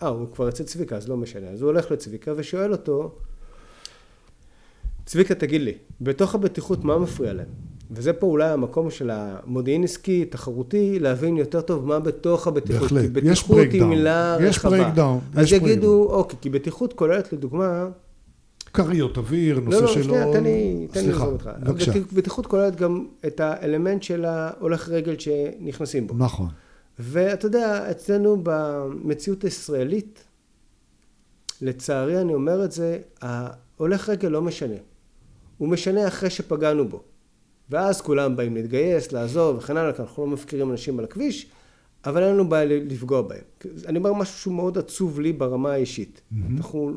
[0.04, 1.48] אה, הוא כבר אצל צביקה, אז לא משנה.
[1.48, 3.16] אז הוא הולך לצביקה ושואל אותו,
[5.06, 7.48] צביקה, תגיד לי, בתוך הבטיחות מה מפריע להם?
[7.92, 12.92] וזה פה אולי המקום של המודיעין עסקי, תחרותי, להבין יותר טוב מה בתוך הבטיחות.
[12.92, 13.24] בהחלט.
[13.24, 13.84] כי יש בטיחות היא.
[13.84, 14.92] מילה יש רחבה.
[14.94, 15.40] breakdown.
[15.40, 17.88] אז יש יגידו, אוקיי, כי בטיחות כוללת לדוגמה,
[18.76, 20.04] כריות אוויר, נושא לא, לא, שלו...
[20.04, 21.50] שנייה, תן לי, תן לי לזרום אותך.
[21.60, 21.92] בבקשה.
[21.92, 26.14] בטיח- בטיחות כוללת גם את האלמנט של ההולך רגל שנכנסים בו.
[26.18, 26.48] נכון.
[27.00, 30.24] ואתה יודע, אצלנו במציאות הישראלית,
[31.62, 34.76] לצערי אני אומר את זה, ההולך רגל לא משנה.
[35.58, 37.02] הוא משנה אחרי שפגענו בו.
[37.70, 41.48] ואז כולם באים להתגייס, לעזוב וכן הלאה, כי אנחנו לא מפקירים אנשים על הכביש,
[42.06, 43.42] אבל אין לנו בעיה לפגוע בהם.
[43.86, 46.22] אני אומר משהו שהוא מאוד עצוב לי ברמה האישית.
[46.56, 46.94] אנחנו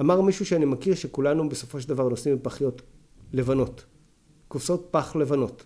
[0.00, 2.82] אמר מישהו שאני מכיר שכולנו בסופו של דבר נוסעים בפחיות
[3.32, 3.84] לבנות,
[4.48, 5.64] קופסאות פח לבנות.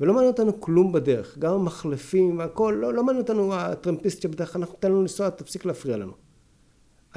[0.00, 4.74] ולא מעניין אותנו כלום בדרך, גם המחלפים, הכל, לא, לא מעניין אותנו הטרמפיסט שבדרך אנחנו
[4.74, 6.12] ניתן לנו לנסוע, תפסיק להפריע לנו.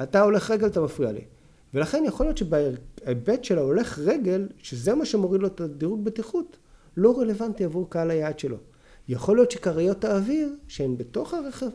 [0.02, 1.24] אתה הולך רגל, אתה מפריע לי.
[1.74, 6.56] ולכן יכול להיות שבהיבט של ההולך רגל, שזה מה שמוריד לו את הדירוג בטיחות,
[6.96, 8.56] לא רלוונטי עבור קהל היעד שלו.
[9.08, 11.70] יכול להיות שכריות האוויר, שהן בתוך הרכב,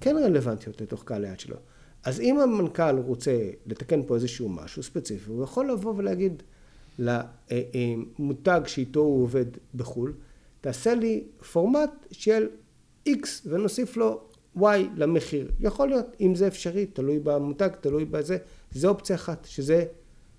[0.00, 1.56] כן רלוונטיות לתוך קהל היעד שלו.
[2.04, 6.42] אז אם המנכ"ל רוצה לתקן פה איזשהו משהו ספציפי, הוא יכול לבוא ולהגיד
[6.98, 10.12] למותג שאיתו הוא עובד בחו"ל,
[10.60, 12.46] תעשה לי פורמט של
[13.08, 14.20] X ונוסיף לו
[14.58, 14.62] Y
[14.96, 15.50] למחיר.
[15.60, 18.38] יכול להיות, אם זה אפשרי, תלוי במותג, תלוי בזה,
[18.72, 19.84] זה אופציה אחת, שזה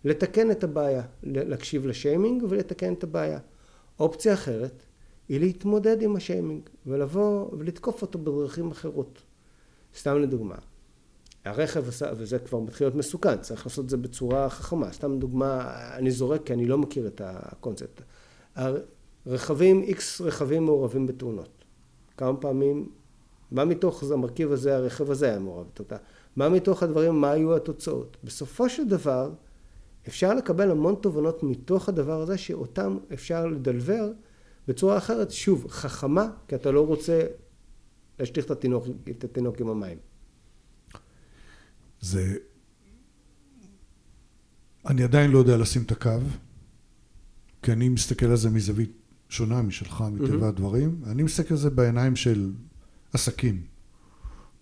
[0.05, 3.39] לתקן את הבעיה, להקשיב לשיימינג ולתקן את הבעיה.
[3.99, 4.83] אופציה אחרת
[5.29, 9.21] היא להתמודד עם השיימינג ולבוא ולתקוף אותו בדרכים אחרות.
[9.97, 10.55] סתם לדוגמה,
[11.45, 14.91] הרכב עשה, וזה כבר מתחיל להיות מסוכן, צריך לעשות את זה בצורה חכמה.
[14.91, 18.01] סתם דוגמה, אני זורק כי אני לא מכיר את הקונספט.
[19.27, 21.65] רכבים, איקס רכבים מעורבים בתאונות.
[22.17, 22.89] כמה פעמים,
[23.51, 26.03] מה מתוך המרכיב הזה, הרכב הזה היה מעורב בתאונה.
[26.35, 28.17] מה מתוך הדברים, מה היו התוצאות.
[28.23, 29.31] בסופו של דבר,
[30.07, 34.11] אפשר לקבל המון תובנות מתוך הדבר הזה, שאותם אפשר לדלבר
[34.67, 37.21] בצורה אחרת, שוב, חכמה, כי אתה לא רוצה
[38.19, 40.12] להשליך את התינוק, את התינוק עם המים.
[42.03, 42.35] זה...
[44.85, 46.19] אני עדיין לא יודע לשים את הקו,
[47.61, 48.91] כי אני מסתכל על זה מזווית
[49.29, 50.49] שונה משלך, מטבע mm-hmm.
[50.49, 51.01] הדברים.
[51.05, 52.51] אני מסתכל על זה בעיניים של
[53.13, 53.61] עסקים,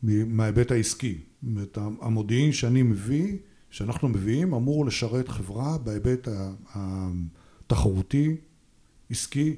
[0.04, 1.18] מההיבט העסקי.
[1.18, 3.38] זאת אומרת, המודיעין שאני מביא,
[3.70, 6.28] שאנחנו מביאים, אמור לשרת חברה בהיבט
[6.74, 8.38] התחרותי,
[9.10, 9.56] עסקי,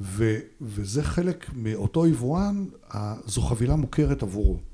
[0.00, 2.66] ו, וזה חלק מאותו יבואן,
[3.26, 4.71] זו חבילה מוכרת עבורו.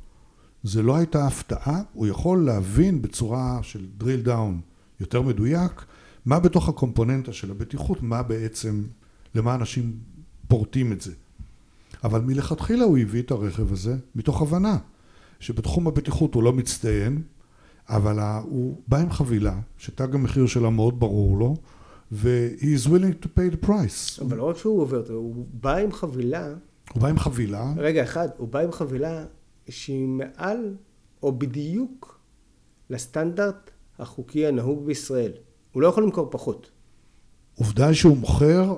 [0.63, 4.53] זה לא הייתה הפתעה, הוא יכול להבין בצורה של drill down
[5.01, 5.85] יותר מדויק,
[6.27, 8.85] מה בתוך הקומפוננטה של הבטיחות, מה בעצם
[9.35, 9.93] למה אנשים
[10.49, 11.13] פורטים את זה.
[12.05, 14.79] אבל מלכתחילה הוא הביא את הרכב הזה מתוך הבנה
[15.41, 17.23] שבתחום הבטיחות הוא לא מצטיין,
[17.89, 21.57] אבל הוא בא עם חבילה שתג המחיר שלה מאוד ברור לו,
[22.13, 24.23] ו- he is willing to pay the price.
[24.23, 26.47] אבל לא רק שהוא עובר, הוא בא עם חבילה.
[26.93, 27.73] הוא בא עם חבילה.
[27.77, 29.25] רגע, אחד, הוא בא עם חבילה
[29.69, 30.75] שהיא מעל
[31.23, 32.21] או בדיוק
[32.91, 35.33] לסטנדרט החוקי הנהוג בישראל.
[35.73, 36.71] הוא לא יכול למכור פחות.
[37.59, 38.77] עובדה שהוא מוכר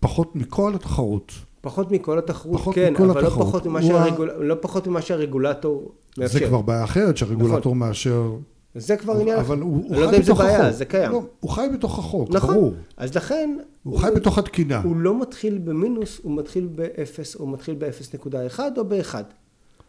[0.00, 1.32] פחות מכל התחרות.
[1.60, 3.46] פחות מכל התחרות, פחות כן, מכל אבל לא התחרות.
[3.46, 4.30] לא, פחות ממה שהרגול...
[4.38, 6.38] לא פחות ממה שהרגולטור מאפשר.
[6.38, 7.78] זה כבר בעיה אחרת, שהרגולטור נכון.
[7.78, 8.36] מאשר...
[8.74, 11.12] זה כבר עניין, אבל הוא, הוא לא יודע אם זה בעיה, זה קיים.
[11.12, 12.54] לא, הוא חי בתוך החוק, נכון.
[12.54, 12.74] ברור.
[12.96, 13.58] אז לכן...
[13.82, 14.82] הוא, הוא חי בתוך התקינה.
[14.82, 19.14] הוא לא מתחיל במינוס, הוא מתחיל באפס, הוא מתחיל ב-0.1 או ב-1.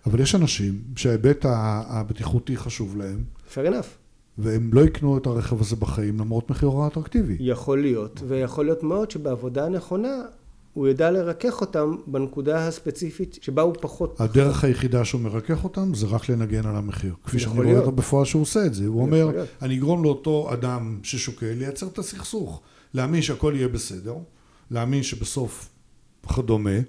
[0.06, 3.24] אבל יש אנשים שההיבט הבטיחותי חשוב להם.
[3.54, 3.88] fair enough.
[4.38, 7.38] והם לא יקנו את הרכב הזה בחיים למרות מחירו האטרקטיבי.
[7.40, 10.22] יכול להיות, ויכול להיות מאוד שבעבודה נכונה
[10.74, 14.22] הוא ידע לרכך אותם בנקודה הספציפית שבה הוא פחות...
[14.22, 17.14] הדרך היחידה שהוא מרכך אותם זה רק לנגן על המחיר.
[17.24, 18.86] כפי שאני רואה אותו בפועל שהוא עושה את זה.
[18.86, 19.48] הוא אומר, להיות.
[19.62, 22.62] אני אגרום לאותו אדם ששוקל לייצר את הסכסוך.
[22.94, 24.16] להאמין שהכל יהיה בסדר,
[24.72, 25.70] להאמין שבסוף
[26.26, 26.80] וכדומה.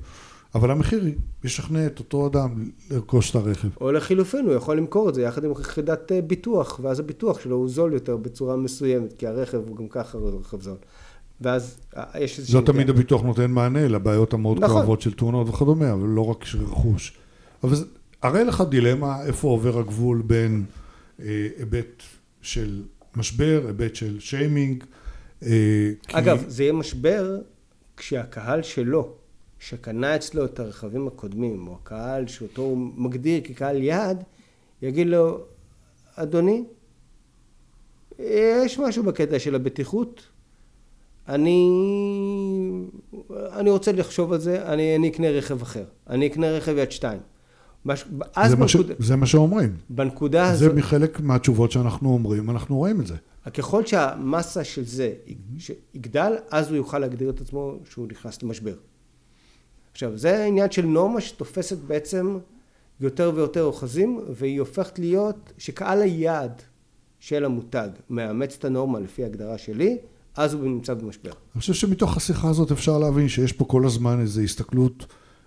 [0.55, 1.05] אבל המחיר
[1.45, 3.69] ישכנע את אותו אדם לרכוש את הרכב.
[3.81, 7.57] או לחילופין, הוא יכול למכור את זה יחד עם יחידת אה, ביטוח, ואז הביטוח שלו
[7.57, 10.77] הוא זול יותר בצורה מסוימת, כי הרכב הוא גם ככה רכב זול.
[11.41, 12.61] ואז אה, יש איזושהי...
[12.61, 14.77] לא תמיד הביטוח נותן מענה לבעיות המאוד נכון.
[14.77, 17.19] כואבות של תאונות וכדומה, אבל לא רק של רכוש.
[17.65, 17.85] אבל זה,
[18.23, 20.65] הרי לך דילמה איפה עובר הגבול בין
[21.21, 22.03] אה, היבט
[22.43, 22.83] של
[23.17, 24.85] משבר, היבט של שיימינג.
[25.43, 26.51] אה, אגב, כי...
[26.51, 27.39] זה יהיה משבר
[27.97, 29.15] כשהקהל שלו
[29.61, 34.25] שקנה אצלו את הרכבים הקודמים, או הקהל שאותו הוא מגדיר כקהל יעד,
[34.83, 35.41] יגיד לו,
[36.15, 36.65] אדוני,
[38.19, 40.23] יש משהו בקטע של הבטיחות,
[41.29, 41.71] אני,
[43.31, 47.21] אני רוצה לחשוב על זה, אני, אני אקנה רכב אחר, אני אקנה רכב יד שתיים.
[47.85, 48.05] מש,
[48.49, 48.69] זה, בנקוד...
[48.69, 48.77] ש...
[48.99, 49.77] זה מה שאומרים.
[49.91, 50.71] בנקודה הזאת...
[50.71, 53.17] זה מחלק מהתשובות שאנחנו אומרים, אנחנו רואים את זה.
[53.55, 55.13] ככל שהמסה של זה
[55.95, 58.75] יגדל, אז הוא יוכל להגדיר את עצמו שהוא נכנס למשבר.
[60.03, 62.39] עכשיו זה עניין של נורמה שתופסת בעצם
[63.01, 66.63] יותר ויותר אוחזים והיא הופכת להיות שקהל היעד
[67.19, 69.99] של המותג מאמץ את הנורמה לפי הגדרה שלי
[70.37, 71.31] אז הוא נמצא במשבר.
[71.55, 75.07] אני חושב שמתוך השיחה הזאת אפשר להבין שיש פה כל הזמן איזו הסתכלות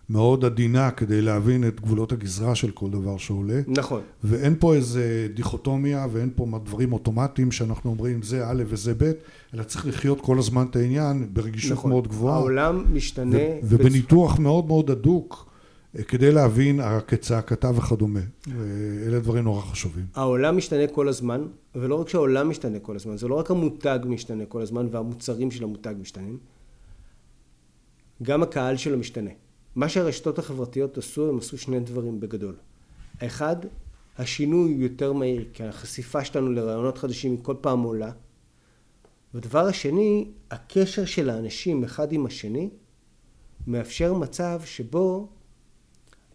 [0.09, 3.61] מאוד עדינה כדי להבין את גבולות הגזרה של כל דבר שעולה.
[3.67, 4.01] נכון.
[4.23, 9.11] ואין פה איזה דיכוטומיה ואין פה דברים אוטומטיים שאנחנו אומרים זה א' וזה ב',
[9.53, 11.91] אלא צריך לחיות כל הזמן את העניין ברגישות נכון.
[11.91, 12.35] מאוד גבוהה.
[12.35, 13.37] העולם משתנה.
[13.37, 14.39] ו- ובניתוח בצ...
[14.39, 15.53] מאוד מאוד הדוק
[16.07, 18.19] כדי להבין כצעקתה וכדומה.
[19.07, 20.05] אלה דברים נורא חשובים.
[20.15, 24.45] העולם משתנה כל הזמן, ולא רק שהעולם משתנה כל הזמן, זה לא רק המותג משתנה
[24.45, 26.37] כל הזמן והמוצרים של המותג משתנים,
[28.23, 29.29] גם הקהל שלו משתנה.
[29.75, 32.55] מה שהרשתות החברתיות עשו, הם עשו שני דברים בגדול.
[33.19, 33.55] האחד,
[34.17, 38.11] השינוי הוא יותר מהיר, כי החשיפה שלנו לרעיונות חדשים היא כל פעם עולה.
[39.33, 42.69] והדבר השני, הקשר של האנשים אחד עם השני,
[43.67, 45.29] מאפשר מצב שבו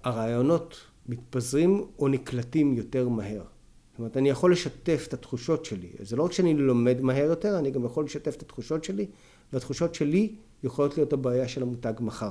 [0.05, 0.77] הרעיונות
[1.09, 3.43] מתפזרים או נקלטים יותר מהר.
[3.91, 5.89] זאת אומרת, אני יכול לשתף את התחושות שלי.
[6.01, 9.07] זה לא רק שאני לומד מהר יותר, אני גם יכול לשתף את התחושות שלי,
[9.53, 12.31] והתחושות שלי יכולות להיות הבעיה של המותג מחר.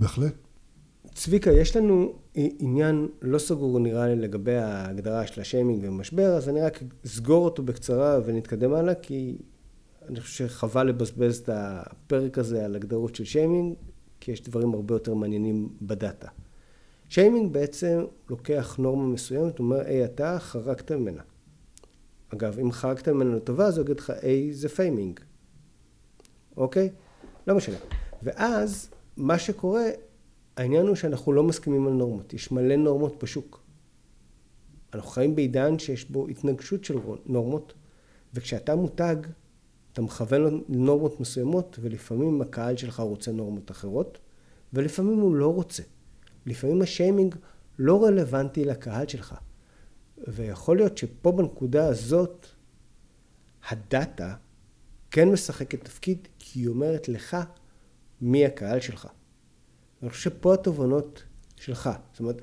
[0.00, 0.34] בהחלט.
[1.14, 6.60] צביקה, יש לנו עניין לא סגור נראה לי לגבי ההגדרה של השיימינג ומשבר, אז אני
[6.60, 9.38] רק אסגור אותו בקצרה ונתקדם הלאה, כי
[10.08, 13.74] אני חושב שחבל לבזבז את הפרק הזה על הגדרות של שיימינג,
[14.20, 16.28] כי יש דברים הרבה יותר מעניינים בדאטה.
[17.08, 21.22] שיימינג בעצם לוקח נורמה מסוימת, הוא אומר, היי, אתה חרגת ממנה.
[22.34, 25.20] אגב, אם חרגת ממנה לטובה, אז הוא יגיד לך, היי, זה faming.
[26.56, 26.90] אוקיי?
[27.46, 27.76] לא משנה.
[28.22, 29.84] ואז, מה שקורה,
[30.56, 32.34] העניין הוא שאנחנו לא מסכימים על נורמות.
[32.34, 33.62] יש מלא נורמות בשוק.
[34.94, 37.74] אנחנו חיים בעידן שיש בו התנגשות של נורמות,
[38.34, 39.16] וכשאתה מותג,
[39.92, 44.18] אתה מכוון לנורמות מסוימות, ולפעמים הקהל שלך רוצה נורמות אחרות,
[44.72, 45.82] ולפעמים הוא לא רוצה.
[46.46, 47.34] לפעמים השיימינג
[47.78, 49.34] לא רלוונטי לקהל שלך.
[50.28, 52.46] ויכול להיות שפה בנקודה הזאת,
[53.68, 54.34] הדאטה
[55.10, 57.36] כן משחקת תפקיד, כי היא אומרת לך
[58.20, 59.08] מי הקהל שלך.
[60.02, 61.22] אני חושב שפה התובנות
[61.56, 61.90] שלך.
[62.12, 62.42] זאת אומרת,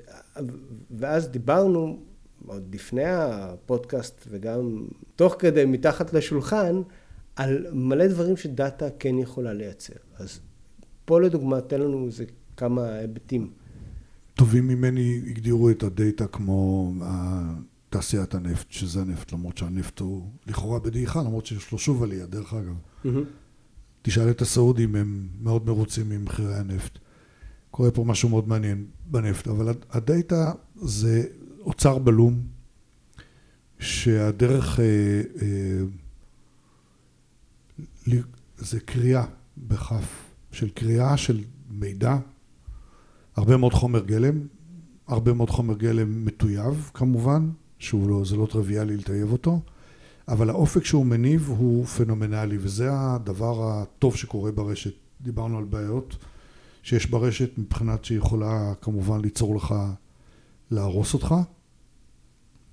[0.90, 1.98] ואז דיברנו,
[2.46, 4.86] עוד לפני הפודקאסט וגם
[5.16, 6.82] תוך כדי, מתחת לשולחן,
[7.36, 9.94] על מלא דברים שדאטה כן יכולה לייצר.
[10.16, 10.40] אז
[11.04, 12.24] פה לדוגמה, תן לנו איזה
[12.56, 13.50] כמה היבטים.
[14.34, 16.92] טובים ממני הגדירו את הדאטה כמו
[17.90, 22.54] תעשיית הנפט, שזה הנפט, למרות שהנפט הוא לכאורה בדעיכה, למרות שיש לו שוב עלייה, דרך
[22.54, 22.74] אגב.
[23.04, 23.08] Mm-hmm.
[24.02, 26.98] תשאל את הסעודים, הם מאוד מרוצים ממחירי הנפט.
[27.70, 31.24] קורה פה משהו מאוד מעניין בנפט, אבל הדאטה זה
[31.60, 32.42] אוצר בלום,
[33.78, 34.84] שהדרך, אה,
[35.42, 35.80] אה,
[38.58, 39.24] זה קריאה
[39.58, 42.16] בכף, של קריאה של מידע,
[43.36, 44.46] הרבה מאוד חומר גלם,
[45.06, 49.60] הרבה מאוד חומר גלם מטויב כמובן, שהוא לא, לא טריוויאלי לטייב אותו,
[50.28, 54.94] אבל האופק שהוא מניב הוא פנומנלי, וזה הדבר הטוב שקורה ברשת.
[55.20, 56.16] דיברנו על בעיות
[56.82, 59.74] שיש ברשת מבחינת שהיא יכולה כמובן ליצור לך,
[60.70, 61.34] להרוס אותך,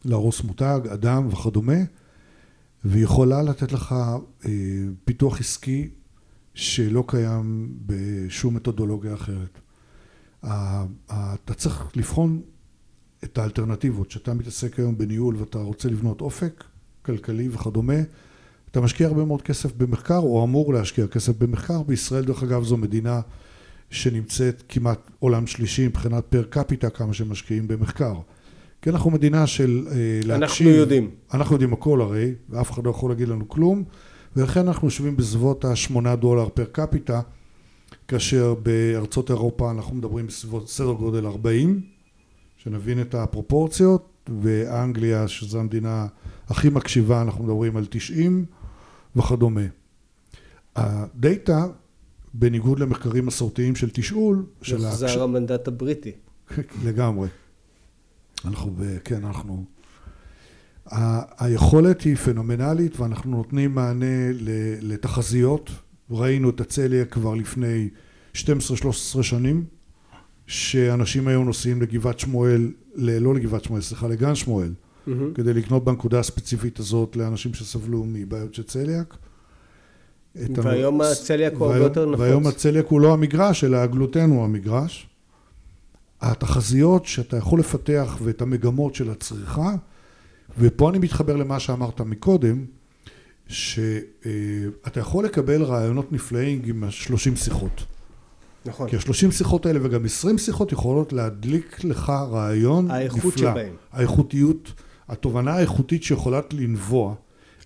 [0.06, 1.78] להרוס מותג, אדם וכדומה,
[2.84, 3.96] והיא יכולה לתת לך
[4.46, 4.50] אה,
[5.06, 5.90] פיתוח עסקי
[6.54, 9.60] שלא קיים בשום מתודולוגיה אחרת.
[10.44, 12.42] אתה צריך לבחון
[13.24, 16.64] את האלטרנטיבות, שאתה מתעסק היום בניהול ואתה רוצה לבנות אופק
[17.06, 17.98] כלכלי וכדומה,
[18.72, 21.84] אתה משקיע הרבה מאוד כסף במחקר, או אמור להשקיע כסף במחקר.
[21.84, 23.22] בישראל, דרך אגב, זו מדינה
[23.90, 28.14] שנמצאת כמעט עולם שלישי מבחינת פר קפיטה, כמה שמשקיעים במחקר.
[28.82, 30.68] כי אנחנו מדינה של אה, להקשיב.
[30.68, 31.10] אנחנו יודעים.
[31.34, 33.84] אנחנו יודעים הכל הרי, ואף אחד לא יכול להגיד לנו כלום,
[34.36, 37.22] ולכן אנחנו יושבים בסביבות השמונה דולר פר קפיטה,
[38.08, 41.82] כאשר בארצות אירופה אנחנו מדברים בסביבות סדר גודל 40,
[42.58, 46.08] שנבין את הפרופורציות, ואנגליה, שזו המדינה
[46.50, 48.46] הכי מקשיבה, אנחנו מדברים על 90
[49.16, 49.62] וכדומה.
[50.76, 51.68] הדאטה,
[52.34, 54.76] בניגוד למחקרים מסורתיים של תשאול, של...
[54.82, 55.18] יוחזר ההקש...
[55.18, 56.12] המנדט הבריטי.
[56.86, 57.28] לגמרי.
[58.46, 59.66] אנחנו, כן, אנחנו...
[60.92, 64.32] ה- היכולת היא פנומנלית ואנחנו נותנים מענה
[64.82, 65.70] לתחזיות.
[66.12, 67.90] ראינו את הצליה כבר לפני
[68.34, 68.38] 12-13
[69.22, 69.66] שנים,
[70.48, 74.74] שאנשים היו נוסעים לגבעת שמואל, לא לגבעת שמואל, סליחה, לגן שמואל,
[75.08, 75.36] mm-hmm.
[75.36, 79.18] כדי לקנות בנקודה הספציפית הזאת לאנשים שסבלו מבעיות של צליאק.
[80.36, 82.20] והיום הצליאק הוא הרבה יותר נפוץ.
[82.20, 85.08] והיום הצליאק הוא לא המגרש, אלא הגלוטן הוא המגרש.
[86.22, 89.76] התחזיות שאתה יכול לפתח ואת המגמות של הצריכה,
[90.60, 92.66] ופה אני מתחבר למה שאמרת מקודם,
[93.48, 97.86] שאתה יכול לקבל רעיונות נפלאים עם השלושים שיחות.
[98.66, 98.90] נכון.
[98.90, 102.96] כי השלושים שיחות האלה וגם עשרים שיחות יכולות להדליק לך רעיון נפלא.
[102.96, 103.74] האיכות שבהם.
[103.92, 104.74] האיכותיות,
[105.10, 107.16] התובנה האיכותית שיכולה לנבוע.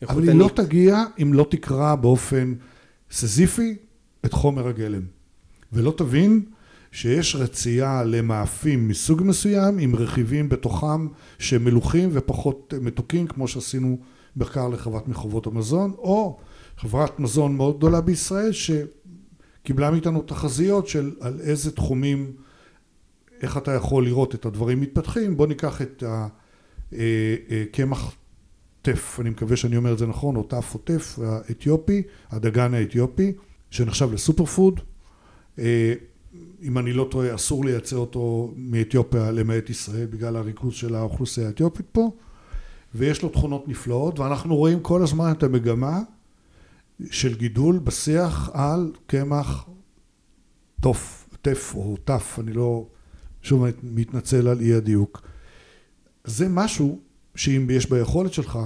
[0.10, 2.54] אבל היא לא תגיע אם לא תקרא באופן
[3.12, 3.76] סזיפי
[4.26, 5.02] את חומר הגלם.
[5.74, 6.46] ולא תבין
[6.92, 11.08] שיש רצייה למאפים מסוג מסוים עם רכיבים בתוכם
[11.40, 14.00] שהם מלוכים ופחות מתוקים כמו שעשינו
[14.36, 16.40] מחקר לחברת מחובות המזון או
[16.78, 22.32] חברת מזון מאוד גדולה בישראל שקיבלה מאיתנו תחזיות של על איזה תחומים
[23.42, 26.04] איך אתה יכול לראות את הדברים מתפתחים, בוא ניקח את
[26.92, 28.16] הקמח
[28.82, 33.32] טף, אני מקווה שאני אומר את זה נכון, או טף או טף האתיופי, הדגן האתיופי,
[33.70, 34.80] שנחשב לסופר פוד.
[36.62, 41.86] אם אני לא טועה, אסור לייצר אותו מאתיופיה למעט ישראל בגלל הריכוז של האוכלוסייה האתיופית
[41.92, 42.12] פה,
[42.96, 46.02] ויש לו תכונות נפלאות, ואנחנו רואים כל הזמן את המגמה
[47.12, 49.66] של גידול בשיח על קמח
[50.82, 52.86] תוף, טף או טף, אני לא,
[53.42, 55.29] שוב מתנצל על אי הדיוק.
[56.30, 57.00] זה משהו
[57.36, 58.60] שאם יש ביכולת שלך,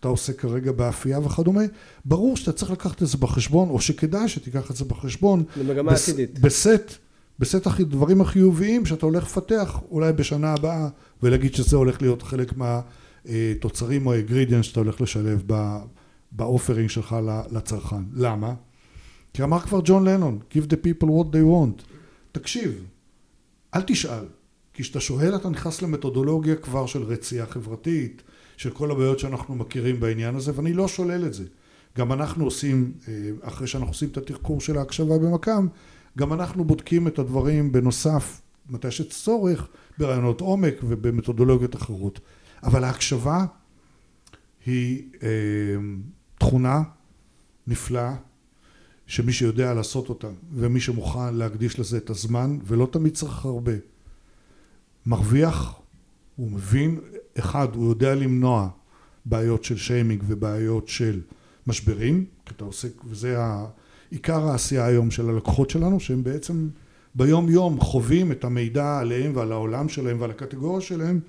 [0.00, 1.62] אתה עושה כרגע באפייה וכדומה,
[2.04, 5.44] ברור שאתה צריך לקחת את זה בחשבון, או שכדאי שתיקח את זה בחשבון.
[5.56, 6.38] למגמה בס, עתידית.
[6.38, 6.92] בסט,
[7.38, 10.88] בסט הדברים החיוביים שאתה הולך לפתח אולי בשנה הבאה,
[11.22, 15.42] ולהגיד שזה הולך להיות חלק מהתוצרים או ה ingredient שאתה הולך לשלב
[16.32, 17.16] ב offering שלך
[17.50, 18.02] לצרכן.
[18.12, 18.54] למה?
[19.34, 21.82] כי אמר כבר ג'ון לנון, Give the people what they want.
[22.32, 22.84] תקשיב,
[23.74, 24.24] אל תשאל.
[24.74, 28.22] כי כשאתה שואל אתה נכנס למתודולוגיה כבר של רצייה חברתית,
[28.56, 31.44] של כל הבעיות שאנחנו מכירים בעניין הזה, ואני לא שולל את זה.
[31.98, 35.66] גם אנחנו עושים, אה, אחרי שאנחנו עושים את התחקור של ההקשבה במקם,
[36.18, 39.68] גם אנחנו בודקים את הדברים בנוסף, מתי שצורך,
[39.98, 42.20] ברעיונות עומק ובמתודולוגיות אחרות.
[42.62, 43.44] אבל ההקשבה
[44.66, 45.28] היא אה,
[46.38, 46.82] תכונה
[47.66, 48.14] נפלאה
[49.06, 53.72] שמי שיודע לעשות אותה ומי שמוכן להקדיש לזה את הזמן ולא תמיד צריך הרבה
[55.06, 55.80] מרוויח,
[56.36, 57.00] הוא מבין,
[57.38, 58.68] אחד, הוא יודע למנוע
[59.24, 61.20] בעיות של שיימינג ובעיות של
[61.66, 63.36] משברים, כי אתה עוסק, וזה
[64.10, 66.68] עיקר העשייה היום של הלקוחות שלנו, שהם בעצם
[67.14, 71.20] ביום יום חווים את המידע עליהם ועל העולם שלהם ועל הקטגוריה שלהם,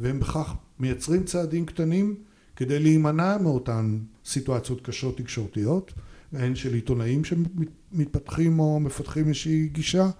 [0.00, 2.14] והם בכך מייצרים צעדים קטנים
[2.56, 5.92] כדי להימנע מאותן סיטואציות קשות תקשורתיות,
[6.32, 10.10] הן של עיתונאים שמתפתחים או מפתחים איזושהי גישה,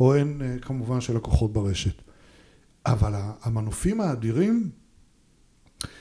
[0.00, 2.05] או הן אה, כמובן של לקוחות ברשת.
[2.86, 3.12] אבל
[3.42, 4.70] המנופים האדירים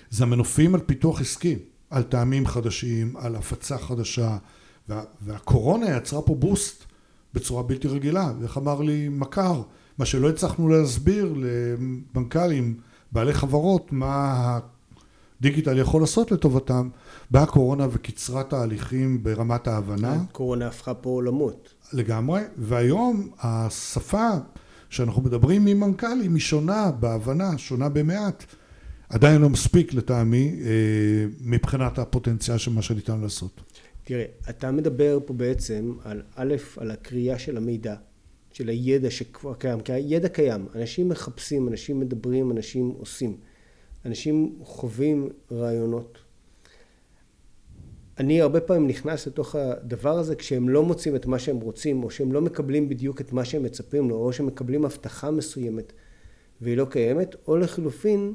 [0.10, 1.56] זה המנופים על פיתוח עסקי,
[1.90, 4.38] על טעמים חדשים, על הפצה חדשה,
[4.90, 6.84] וה, והקורונה יצרה פה בוסט
[7.34, 9.62] בצורה בלתי רגילה, ואיך אמר לי מכר,
[9.98, 12.78] מה שלא הצלחנו להסביר למנכ"לים,
[13.12, 14.60] בעלי חברות, מה
[15.40, 16.90] הדיגיטל יכול לעשות לטובתם,
[17.32, 20.14] באה הקורונה וקיצרה תהליכים ברמת ההבנה.
[20.14, 21.74] הקורונה הפכה פה עולמות.
[21.94, 24.30] לגמרי, והיום השפה
[24.96, 28.46] שאנחנו מדברים עם מנכ"לים היא שונה בהבנה, שונה במעט.
[29.10, 30.70] עדיין לא מספיק לטעמי אה,
[31.42, 33.62] מבחינת הפוטנציאל של מה שניתן לעשות.
[34.04, 37.96] תראה, אתה מדבר פה בעצם על א', על הקריאה של המידע,
[38.52, 43.38] של הידע שכבר קיים, כי הידע קיים, אנשים מחפשים, אנשים מדברים, אנשים עושים,
[44.06, 46.18] אנשים חווים רעיונות.
[48.20, 52.10] אני הרבה פעמים נכנס לתוך הדבר הזה כשהם לא מוצאים את מה שהם רוצים, או
[52.10, 55.94] שהם לא מקבלים בדיוק את מה שהם מצפים לו, או שהם מקבלים הבטחה מסוימת
[56.62, 58.34] והיא לא קיימת, או לחלופין,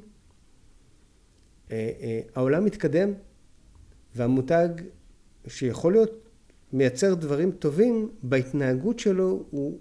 [1.70, 3.12] אה, אה, העולם מתקדם
[4.14, 4.68] והמותג
[5.47, 6.28] שיכול להיות
[6.72, 9.78] מייצר דברים טובים, בהתנהגות שלו הוא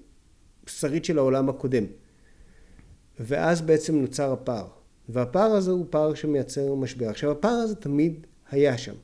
[0.65, 1.83] שריד של העולם הקודם.
[3.19, 4.67] ואז בעצם נוצר הפער.
[5.09, 7.09] והפער הזה הוא פער שמייצר משבר.
[7.09, 8.95] עכשיו הפער הזה תמיד היה שם.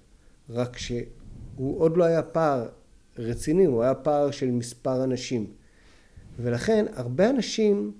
[0.50, 2.68] רק שהוא עוד לא היה פער
[3.18, 5.48] רציני, הוא היה פער של מספר אנשים.
[6.40, 7.92] ולכן הרבה אנשים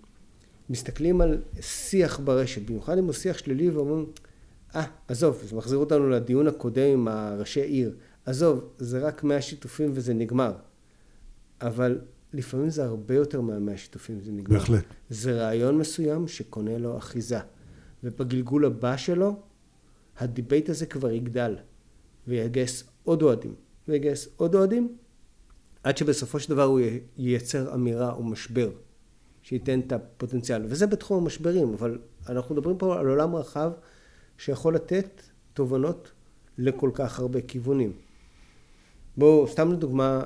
[0.70, 4.06] מסתכלים על שיח ברשת, במיוחד אם הוא שיח שלילי ואומרים,
[4.76, 9.42] אה, ah, עזוב, זה מחזיר אותנו לדיון הקודם עם הראשי עיר, עזוב, זה רק מאה
[9.42, 10.54] שיתופים וזה נגמר.
[11.62, 12.00] אבל
[12.34, 14.58] לפעמים זה הרבה יותר מהמאה שיתופים וזה נגמר.
[14.58, 14.84] בהחלט.
[15.10, 17.40] זה רעיון מסוים שקונה לו אחיזה.
[18.04, 19.40] ובגלגול הבא שלו,
[20.18, 21.56] ה debate הזה כבר יגדל.
[22.28, 23.56] ויגייס עוד אוהדים,
[23.88, 24.98] ויגייס עוד אוהדים,
[25.84, 26.80] עד שבסופו של דבר הוא
[27.18, 28.70] ייצר אמירה או משבר
[29.44, 30.66] שייתן את הפוטנציאל.
[30.66, 32.00] וזה בתחום המשברים, אבל
[32.30, 33.72] אנחנו מדברים פה על עולם רחב
[34.38, 35.22] שיכול לתת
[35.54, 36.12] תובנות
[36.58, 37.94] לכל כך הרבה כיוונים.
[39.18, 40.24] בואו, סתם לדוגמה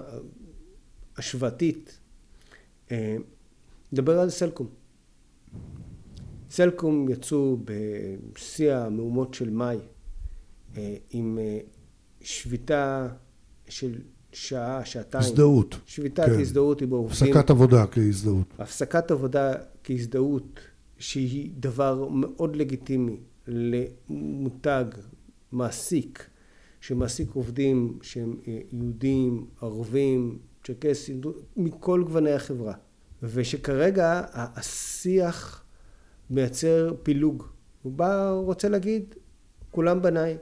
[1.18, 2.00] השוואתית,
[2.92, 3.16] אה,
[3.92, 4.68] נדבר על סלקום.
[6.50, 9.78] סלקום יצאו בשיא המהומות של מאי
[10.78, 11.60] אה, עם אה,
[12.22, 13.08] שביתה
[13.70, 13.96] של
[14.32, 15.24] שעה, שעתיים.
[15.24, 15.80] הזדהות.
[15.86, 16.40] שביתת כן.
[16.40, 17.28] הזדהות עם העובדים.
[17.28, 18.54] הפסקת עבודה כהזדהות.
[18.60, 19.54] הפסקת עבודה
[19.84, 20.60] כהזדהות,
[20.98, 23.18] שהיא דבר מאוד לגיטימי
[23.48, 24.86] למותג,
[25.52, 26.30] מעסיק,
[26.82, 31.22] שמעסיק עובדים שהם אה, יהודים, ערבים, צ'רקסים,
[31.58, 32.74] מכל גווני החברה.
[33.24, 35.64] ושכרגע השיח
[36.30, 37.44] מייצר פילוג.
[37.82, 39.16] הוא בא, רוצה להגיד,
[39.72, 40.38] כולם בניי.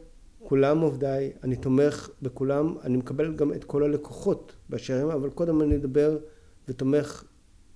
[0.49, 5.61] כולם עובדיי, אני תומך בכולם, אני מקבל גם את כל הלקוחות באשר הם, אבל קודם
[5.61, 6.17] אני אדבר
[6.67, 7.23] ותומך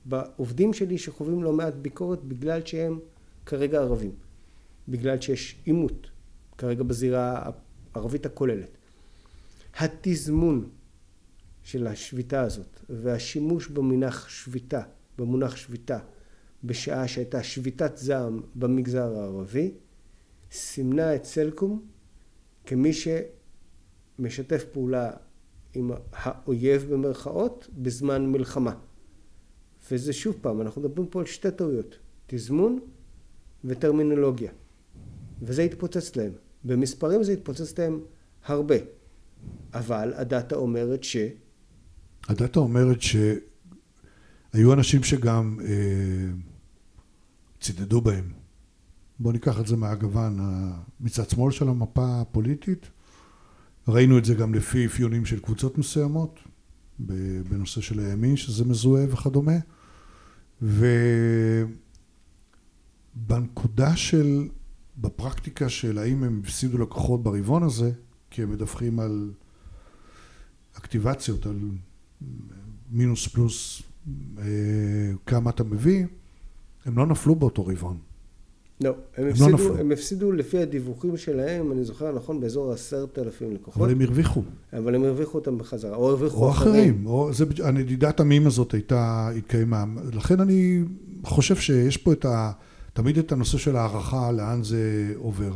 [0.05, 2.99] בעובדים שלי שחווים לא מעט ביקורת בגלל שהם
[3.45, 4.11] כרגע ערבים,
[4.87, 6.07] בגלל שיש עימות
[6.57, 7.51] כרגע בזירה
[7.93, 8.77] הערבית הכוללת.
[9.77, 10.69] התזמון
[11.63, 14.81] של השביתה הזאת והשימוש במונח שביתה,
[15.17, 15.99] במונח שביתה
[16.63, 19.71] בשעה שהייתה שביתת זעם במגזר הערבי
[20.51, 21.90] סימנה את סלקום
[22.65, 25.11] כמי שמשתף פעולה
[25.73, 28.73] עם האויב במרכאות בזמן מלחמה.
[29.91, 31.95] וזה שוב פעם, אנחנו מדברים פה על שתי טעויות,
[32.27, 32.79] תזמון
[33.65, 34.51] וטרמינולוגיה.
[35.41, 36.31] וזה התפוצץ להם.
[36.63, 37.99] במספרים זה התפוצץ להם
[38.45, 38.75] הרבה.
[39.73, 41.17] אבל הדאטה אומרת ש...
[42.27, 46.31] הדאטה אומרת שהיו אנשים שגם אה,
[47.61, 48.40] צידדו בהם.
[49.21, 50.39] בואו ניקח את זה מהגוון,
[50.99, 52.89] מצד שמאל של המפה הפוליטית.
[53.87, 56.39] ראינו את זה גם לפי אפיונים של קבוצות מסוימות,
[57.49, 59.57] בנושא של הימין, שזה מזוהה וכדומה.
[63.15, 64.47] ובנקודה של,
[64.97, 67.91] בפרקטיקה של האם הם הפסידו לקוחות ברבעון הזה,
[68.29, 69.31] כי הם מדווחים על
[70.77, 71.59] אקטיבציות, על
[72.91, 73.81] מינוס פלוס
[74.37, 74.43] אה,
[75.25, 76.05] כמה אתה מביא,
[76.85, 78.10] הם לא נפלו באותו רבעון.
[78.83, 82.71] לא, הם, הם, לא הפסידו, לא הם הפסידו לפי הדיווחים שלהם, אני זוכר נכון, באזור
[82.71, 83.81] עשרת אלפים לקוחות.
[83.81, 84.43] אבל הם הרוויחו.
[84.73, 87.05] אבל הם הרוויחו אותם בחזרה, או הרוויחו או אחרים.
[87.05, 89.85] או זה, הנדידת המים הזאת הייתה, התקיימה.
[90.13, 90.83] לכן אני
[91.23, 92.51] חושב שיש פה את ה,
[92.93, 95.51] תמיד את הנושא של הערכה, לאן זה עובר.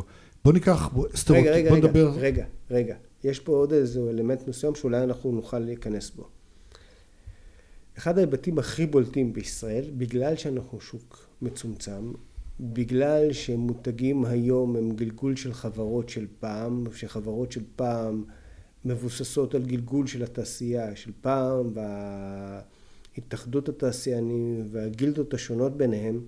[0.45, 2.13] בוא ניקח, בוא, סטרות, רגע, רגע, בוא רגע, נדבר.
[2.19, 2.95] רגע, רגע.
[3.23, 6.27] יש פה עוד איזה אלמנט מסוים שאולי אנחנו נוכל להיכנס בו.
[7.97, 12.11] אחד ההיבטים הכי בולטים בישראל, בגלל שאנחנו שוק מצומצם,
[12.59, 18.23] בגלל שמותגים היום הם גלגול של חברות של פעם, שחברות של פעם
[18.85, 21.71] מבוססות על גלגול של התעשייה של פעם
[23.17, 26.21] והתאחדות התעשיינים והגילדות השונות ביניהם,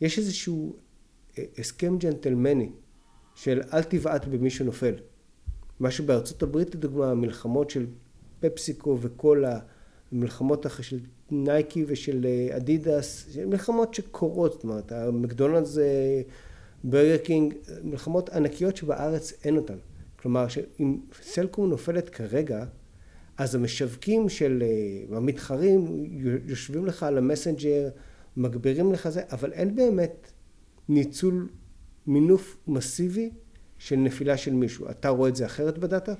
[0.00, 0.76] יש איזשהו
[1.38, 2.70] אה, הסכם ג'נטלמני
[3.34, 4.94] של אל תבעט במי שנופל.
[5.80, 7.86] מה שבארצות הברית לדוגמה המלחמות של
[8.40, 9.58] פפסיקו וקולה,
[10.12, 11.00] מלחמות של
[11.30, 15.78] נייקי ושל אה, אדידס, מלחמות שקורות, זאת אומרת, המקדונלדס,
[16.84, 17.54] ברגר קינג,
[17.84, 19.76] מלחמות ענקיות שבארץ אין אותן.
[20.16, 22.64] כלומר, שאם סלקום נופלת כרגע,
[23.38, 26.06] אז המשווקים של אה, המתחרים
[26.46, 27.88] יושבים לך על המסנג'ר,
[28.36, 30.32] מגבירים לך זה, אבל אין באמת
[30.88, 31.48] ניצול
[32.06, 33.30] מינוף מסיבי
[33.78, 34.90] של נפילה של מישהו.
[34.90, 36.12] אתה רואה את זה אחרת בדאטה?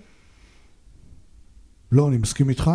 [1.92, 2.70] לא, אני מסכים איתך.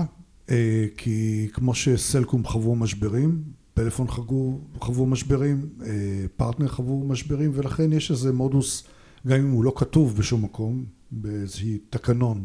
[0.49, 5.89] אה, כי כמו שסלקום חוו משברים, פלאפון חוו, חוו משברים, אה,
[6.35, 8.83] פרטנר חוו משברים, ולכן יש איזה מודוס,
[9.27, 12.43] גם אם הוא לא כתוב בשום מקום, באיזשהי תקנון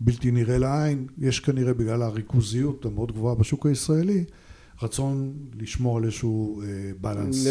[0.00, 4.24] בלתי נראה לעין, יש כנראה בגלל הריכוזיות המאוד גבוהה בשוק הישראלי,
[4.82, 6.62] רצון לשמור על איזשהו
[7.00, 7.46] בלנס.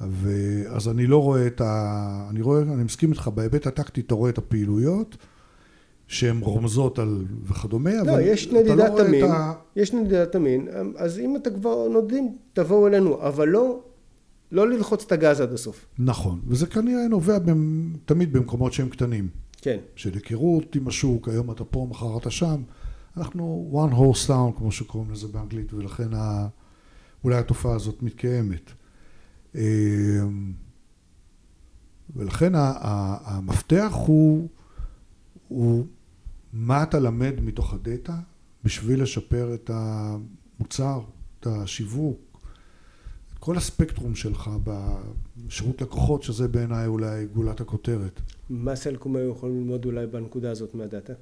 [0.00, 2.26] אה, אז אני לא רואה את ה...
[2.30, 5.16] אני רואה, אני מסכים איתך, בהיבט הטקטי אתה רואה את הפעילויות,
[6.08, 9.52] שהן רומזות על וכדומה, לא, אבל יש לא נדידת רואה המין, ה...
[9.76, 13.80] יש נדידת המין, אז אם אתה כבר נודדים, תבואו אלינו, אבל לא,
[14.52, 15.86] לא ללחוץ את הגז עד הסוף.
[15.98, 17.92] נכון, וזה כנראה נובע במ...
[18.04, 19.28] תמיד במקומות שהם קטנים.
[19.56, 19.78] כן.
[19.96, 22.62] של היכרות עם השוק, היום אתה פה, מחר אתה שם.
[23.16, 26.48] אנחנו one horse town, כמו שקוראים לזה באנגלית, ולכן ה...
[27.24, 28.70] אולי התופעה הזאת מתקיימת.
[29.54, 29.60] אמ,
[32.16, 34.48] ולכן המפתח הוא,
[35.54, 35.86] הוא
[36.52, 38.16] מה אתה למד מתוך הדאטה
[38.64, 41.00] בשביל לשפר את המוצר,
[41.40, 42.18] את השיווק,
[43.32, 48.20] את כל הספקטרום שלך בשירות לקוחות, שזה בעיניי אולי גולת הכותרת.
[48.50, 51.12] מה סלקום היו יכולים ללמוד אולי בנקודה הזאת מהדאטה?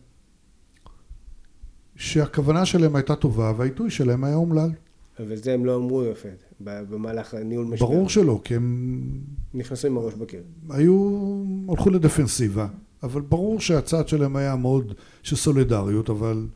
[1.96, 4.70] שהכוונה שלהם הייתה טובה והעיתוי שלהם היה אומלל.
[5.18, 6.28] אבל זה הם לא אמרו יפה,
[6.60, 7.86] במהלך הניהול משבר.
[7.86, 9.20] ברור שלא, כי הם...
[9.54, 10.42] נכנסו עם הראש בקיר.
[10.70, 11.22] היו,
[11.68, 12.68] הלכו לדפנסיבה.
[13.02, 16.46] אבל ברור שהצד שלהם היה מאוד של סולידריות, אבל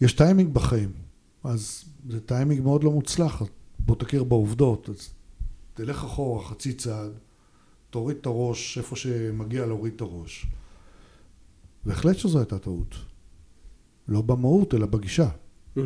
[0.00, 0.92] יש טיימינג בחיים,
[1.44, 3.42] אז זה טיימינג מאוד לא מוצלח,
[3.78, 5.08] בוא תכיר בעובדות, אז
[5.74, 7.10] תלך אחורה חצי צעד,
[7.90, 10.46] תוריד את הראש איפה שמגיע להוריד את הראש.
[11.84, 12.94] בהחלט שזו הייתה טעות.
[14.08, 15.28] לא במהות, אלא בגישה.
[15.28, 15.80] Mm-hmm.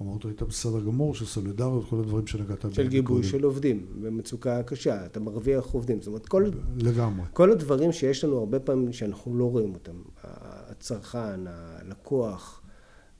[0.00, 2.74] המהות הייתה בסדר גמור, של סולידריות, כל הדברים שנגעת בהם.
[2.74, 7.26] של גיבוי של עובדים, במצוקה קשה, אתה מרוויח עובדים, זאת אומרת, כל, לגמרי.
[7.32, 12.62] כל הדברים שיש לנו הרבה פעמים שאנחנו לא רואים אותם, הצרכן, הלקוח,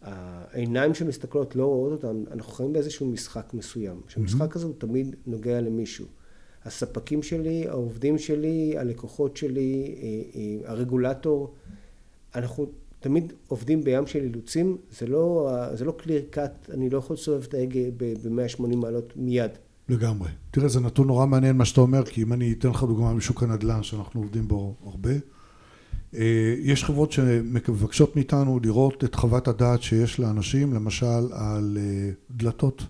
[0.03, 4.59] העיניים שמסתכלות לא רואות אותם, אנחנו חיים באיזשהו משחק מסוים, שהמשחק mm-hmm.
[4.59, 6.07] הזה הוא תמיד נוגע למישהו.
[6.65, 11.55] הספקים שלי, העובדים שלי, הלקוחות שלי, אה, אה, הרגולטור,
[12.35, 12.67] אנחנו
[13.07, 17.45] תמיד עובדים בים של אילוצים, זה לא, זה לא clear cut, אני לא יכול לסובב
[17.45, 19.51] את ההגה ב-180 מעלות מיד.
[19.89, 20.29] לגמרי.
[20.51, 23.43] תראה, זה נתון נורא מעניין מה שאתה אומר, כי אם אני אתן לך דוגמה משוק
[23.43, 25.11] הנדל"ן, שאנחנו עובדים בו הרבה,
[26.15, 32.83] אה, יש חברות שמבקשות מאיתנו לראות את חוות הדעת שיש לאנשים, למשל על אה, דלתות.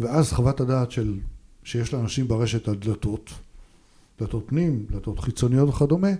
[0.00, 1.18] ואז חוות הדעת של,
[1.64, 3.30] שיש לאנשים ברשת על דלתות,
[4.20, 6.10] דלתות פנים, דלתות חיצוניות וכדומה,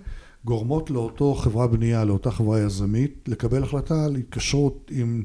[0.45, 5.23] גורמות לאותו חברה בנייה, לאותה חברה יזמית, לקבל החלטה על התקשרות עם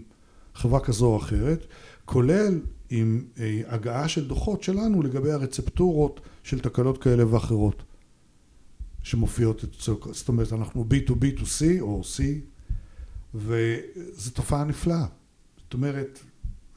[0.55, 1.67] חברה כזו או אחרת,
[2.05, 2.61] כולל
[2.91, 7.83] עם אה, הגעה של דוחות שלנו לגבי הרצפטורות של תקלות כאלה ואחרות
[9.03, 9.65] שמופיעות
[10.13, 12.23] זאת אומרת אנחנו B2B2C או C
[13.35, 15.07] וזו תופעה נפלאה,
[15.57, 16.19] זאת אומרת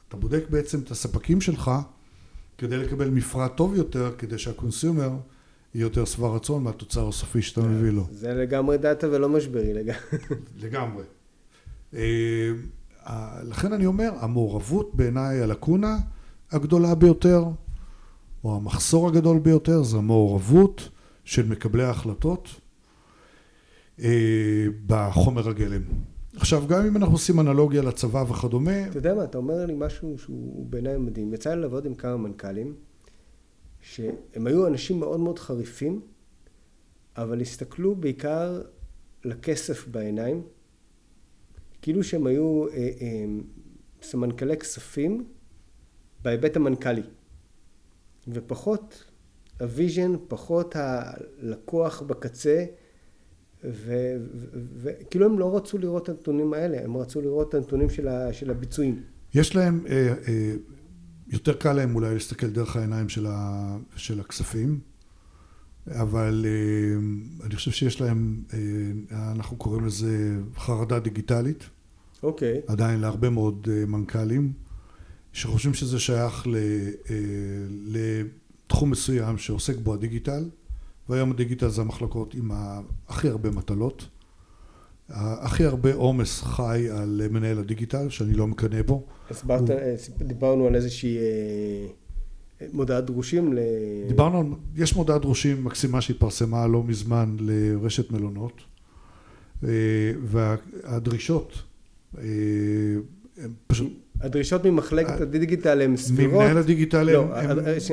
[0.08, 1.70] אתה בודק בעצם את הספקים שלך
[2.58, 5.10] כדי לקבל מפרט טוב יותר כדי שה consumer
[5.74, 8.06] יהיה יותר שבע רצון מהתוצר הסופי שאתה כן, מביא לו.
[8.10, 10.00] זה לגמרי דאטה ולא משברי לגמרי.
[10.62, 11.04] לגמרי.
[11.94, 12.50] אה,
[13.44, 15.98] לכן אני אומר, המעורבות בעיניי הלקונה
[16.50, 17.44] הגדולה ביותר,
[18.44, 20.88] או המחסור הגדול ביותר, זה המעורבות
[21.24, 22.48] של מקבלי ההחלטות
[24.00, 25.82] אה, בחומר הגלם.
[26.36, 28.86] עכשיו, גם אם אנחנו עושים אנלוגיה לצבא וכדומה...
[28.86, 31.34] אתה יודע מה, אתה אומר לי משהו שהוא בעיניי מדהים.
[31.34, 32.74] יצא לי לעבוד עם כמה מנכ"לים,
[33.86, 36.00] שהם היו אנשים מאוד מאוד חריפים,
[37.16, 38.62] אבל הסתכלו בעיקר
[39.24, 40.42] לכסף בעיניים,
[41.82, 43.24] כאילו שהם היו אה, אה,
[44.02, 45.26] סמנכ"לי כספים
[46.22, 47.02] בהיבט המנכ"לי,
[48.28, 49.04] ופחות
[49.60, 52.64] ה vision, פחות הלקוח בקצה,
[54.82, 58.32] וכאילו הם לא רצו לראות את הנתונים האלה, הם רצו לראות את הנתונים של, ה,
[58.32, 59.02] של הביצועים.
[59.34, 60.54] יש להם, אה, אה,
[61.28, 64.80] יותר קל להם אולי להסתכל דרך העיניים של, ה, של הכספים,
[65.90, 71.64] אבל אה, אני חושב שיש להם, אה, אנחנו קוראים לזה חרדה דיגיטלית.
[72.22, 72.54] אוקיי.
[72.56, 72.72] Okay.
[72.72, 74.52] עדיין להרבה מאוד אה, מנכ"לים,
[75.32, 76.56] שחושבים שזה שייך ל,
[77.86, 80.44] לתחום מסוים שעוסק בו הדיגיטל.
[81.08, 82.50] והיום הדיגיטל זה המחלקות עם
[83.08, 84.08] הכי הרבה מטלות,
[85.10, 89.06] הכי הרבה עומס חי על מנהל הדיגיטל, שאני לא מקנא בו.
[89.30, 89.78] הסברת, הוא...
[90.26, 93.58] דיברנו על איזושהי אה, מודעת דרושים ל...
[94.08, 94.46] דיברנו על,
[94.76, 98.62] יש מודעת דרושים מקסימה שהתפרסמה לא מזמן לרשת מלונות,
[99.64, 99.68] אה,
[100.22, 101.52] והדרישות
[102.18, 102.22] אה,
[103.38, 103.92] הן פשוט...
[104.20, 106.34] הדרישות ממחלקת הדיגיטל הן סבירות.
[106.34, 107.24] ממנהל הדיגיטל לא,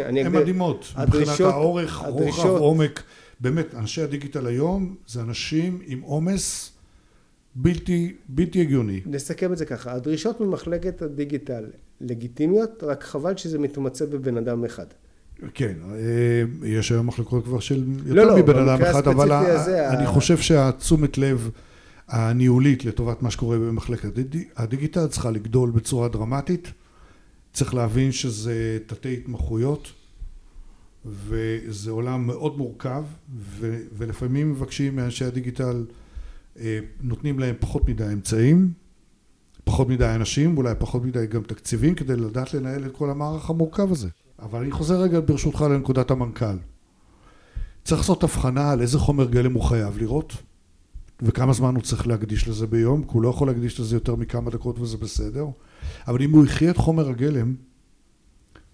[0.05, 0.93] הן מדהימות.
[1.01, 3.03] מבחינת האורך, רוחב, עומק.
[3.39, 6.72] באמת, אנשי הדיגיטל היום זה אנשים עם עומס
[7.55, 9.01] בלתי, בלתי הגיוני.
[9.05, 11.65] נסכם את זה ככה, הדרישות ממחלקת הדיגיטל
[12.01, 14.85] לגיטימיות, רק חבל שזה מתמצא בבן אדם אחד.
[15.53, 19.89] כן, אה, יש היום מחלקות כבר של יותר לא, לא מבן אדם אחד, אבל הזה,
[19.89, 20.07] אני ה...
[20.07, 21.49] חושב שהתשומת לב
[22.07, 24.09] הניהולית לטובת מה שקורה במחלקת
[24.55, 26.71] הדיגיטל צריכה לגדול בצורה דרמטית.
[27.53, 29.91] צריך להבין שזה תתי התמחויות
[31.05, 33.03] וזה עולם מאוד מורכב
[33.39, 35.85] ו, ולפעמים מבקשים מאנשי הדיגיטל
[37.01, 38.73] נותנים להם פחות מדי אמצעים,
[39.63, 43.91] פחות מדי אנשים, אולי פחות מדי גם תקציבים כדי לדעת לנהל את כל המערך המורכב
[43.91, 44.09] הזה.
[44.39, 46.57] אבל אני חוזר רגע ברשותך לנקודת המנכ"ל.
[47.83, 50.33] צריך לעשות הבחנה על איזה חומר גלם הוא חייב לראות
[51.21, 54.51] וכמה זמן הוא צריך להקדיש לזה ביום, כי הוא לא יכול להקדיש לזה יותר מכמה
[54.51, 55.45] דקות וזה בסדר,
[56.07, 57.55] אבל אם הוא יחיה את חומר הגלם,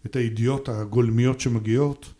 [0.05, 2.13] את הידיעות הגולמיות שמגיעות,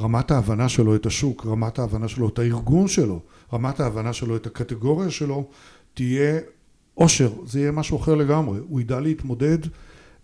[0.00, 3.20] רמת ההבנה שלו את השוק, רמת ההבנה שלו את הארגון שלו,
[3.52, 5.48] רמת ההבנה שלו את הקטגוריה שלו,
[5.94, 6.40] תהיה
[6.94, 9.58] עושר, זה יהיה משהו אחר לגמרי, הוא ידע להתמודד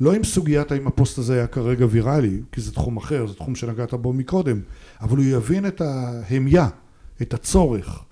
[0.01, 3.55] לא עם סוגיית האם הפוסט הזה היה כרגע ויראלי, כי זה תחום אחר, זה תחום
[3.55, 4.61] שנגעת בו מקודם,
[5.01, 6.69] אבל הוא יבין את ההמיה,
[7.23, 8.05] את הצורך,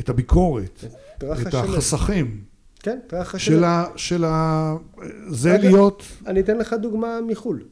[0.00, 0.84] את הביקורת,
[1.16, 2.40] את החסכים.
[2.80, 3.56] כן, טרח השלם.
[3.56, 3.84] של ה...
[3.96, 4.74] של ה...
[5.28, 6.02] זה להיות...
[6.26, 7.64] אני אתן לך דוגמה מחו"ל.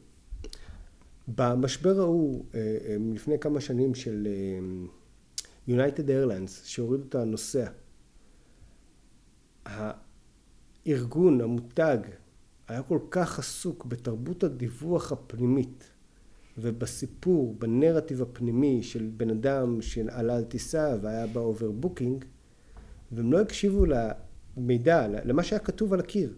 [1.27, 4.27] במשבר ההוא, אה, אה, לפני כמה שנים של
[5.67, 7.69] יונייטד איירליינס, שהורידו את הנוסע,
[9.65, 11.97] הארגון, המותג,
[12.67, 15.91] היה כל כך עסוק בתרבות הדיווח הפנימית
[16.57, 22.25] ובסיפור, בנרטיב הפנימי של בן אדם שעלה על טיסה והיה ב overbooking,
[23.11, 26.33] והם לא הקשיבו למידע, למה שהיה כתוב על הקיר,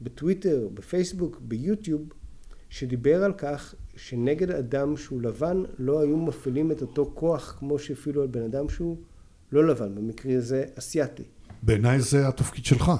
[0.00, 2.08] בטוויטר, בפייסבוק, ביוטיוב,
[2.68, 3.74] שדיבר על כך
[4.06, 8.68] שנגד אדם שהוא לבן לא היו מפעילים את אותו כוח כמו שהפעילו על בן אדם
[8.68, 8.96] שהוא
[9.52, 11.22] לא לבן, במקרה הזה אסיאתי.
[11.62, 12.92] בעיניי זה התפקיד שלך.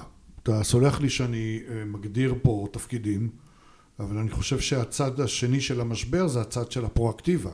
[0.43, 3.29] אתה סולח לי שאני אה, מגדיר פה תפקידים,
[3.99, 7.51] אבל אני חושב שהצד השני של המשבר זה הצד של הפרואקטיבה.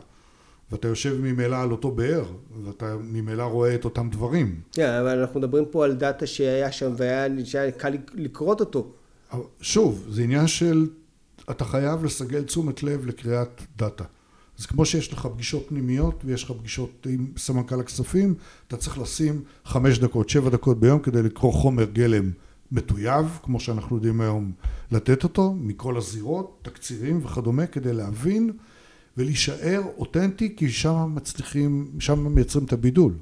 [0.72, 2.26] ואתה יושב ממילא על אותו באר,
[2.64, 4.62] ואתה ממילא רואה את אותם דברים.
[4.72, 8.92] כן, אבל אנחנו מדברים פה על דאטה שהיה שם והיה קל לקרות אותו.
[9.62, 10.88] שוב, זה עניין של,
[11.52, 14.04] אתה חייב לסגל תשומת לב לקריאת דאטה.
[14.60, 18.34] אז כמו שיש לך פגישות פנימיות ויש לך פגישות עם סמנכ"ל הכספים,
[18.68, 22.32] אתה צריך לשים חמש דקות, שבע דקות ביום כדי לקרוא חומר גלם
[22.72, 24.52] מטויב, כמו שאנחנו יודעים היום
[24.92, 28.52] לתת אותו, מכל הזירות, תקצירים וכדומה, כדי להבין
[29.18, 33.14] ולהישאר אותנטי, כי שם מצליחים, שם מייצרים את הבידול.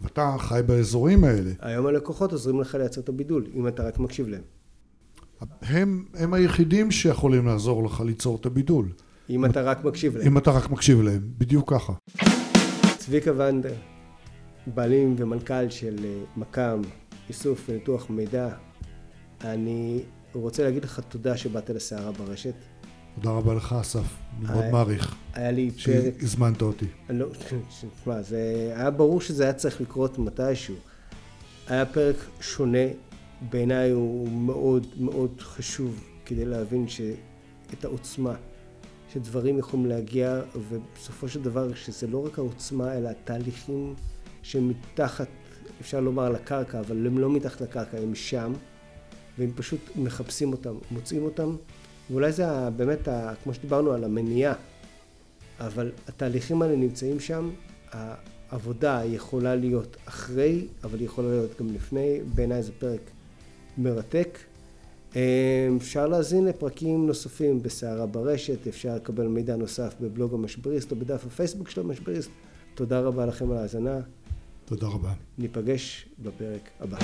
[0.00, 1.50] ואתה חי באזורים האלה.
[1.60, 4.42] היום הלקוחות עוזרים לך לייצר את הבידול, אם אתה רק מקשיב להם.
[5.62, 8.92] הם, הם היחידים שיכולים לעזור לך ליצור את הבידול.
[9.30, 10.26] אם אתה רק מקשיב להם.
[10.26, 11.92] אם אתה רק מקשיב להם, בדיוק ככה.
[12.98, 13.74] צביקה ונדר,
[14.66, 16.80] בעלים ומנכ"ל של אה, מקאם,
[17.28, 18.48] איסוף וניתוח מידע,
[19.44, 20.00] אני
[20.34, 22.54] רוצה להגיד לך תודה שבאת לסערה ברשת.
[23.14, 24.16] תודה רבה לך, אסף.
[24.38, 25.14] אני מאוד מעריך.
[25.34, 25.78] היה לי פרק...
[26.20, 26.86] שהזמנת אותי.
[27.08, 27.26] לא,
[28.00, 30.74] תשמע, זה היה ברור שזה היה צריך לקרות מתישהו.
[31.68, 32.86] היה פרק שונה,
[33.50, 37.00] בעיניי הוא מאוד מאוד חשוב כדי להבין ש...
[37.72, 38.34] את העוצמה
[39.12, 43.94] שדברים יכולים להגיע, ובסופו של דבר שזה לא רק העוצמה, אלא התהליכים
[44.42, 45.28] שהם מתחת,
[45.80, 48.52] אפשר לומר על הקרקע, אבל הם לא מתחת לקרקע, הם שם,
[49.38, 51.56] והם פשוט מחפשים אותם, מוצאים אותם,
[52.10, 53.08] ואולי זה באמת,
[53.42, 54.54] כמו שדיברנו על המניעה,
[55.60, 57.50] אבל התהליכים האלה נמצאים שם,
[57.92, 63.00] העבודה יכולה להיות אחרי, אבל היא יכולה להיות גם לפני, בעיניי זה פרק
[63.78, 64.38] מרתק.
[65.76, 71.70] אפשר להזין לפרקים נוספים בסערה ברשת, אפשר לקבל מידע נוסף בבלוג המשבריסט או בדף הפייסבוק
[71.70, 72.30] של המשבריסט.
[72.74, 74.00] תודה רבה לכם על ההאזנה.
[74.64, 75.12] תודה רבה.
[75.38, 76.98] ניפגש בפרק הבא.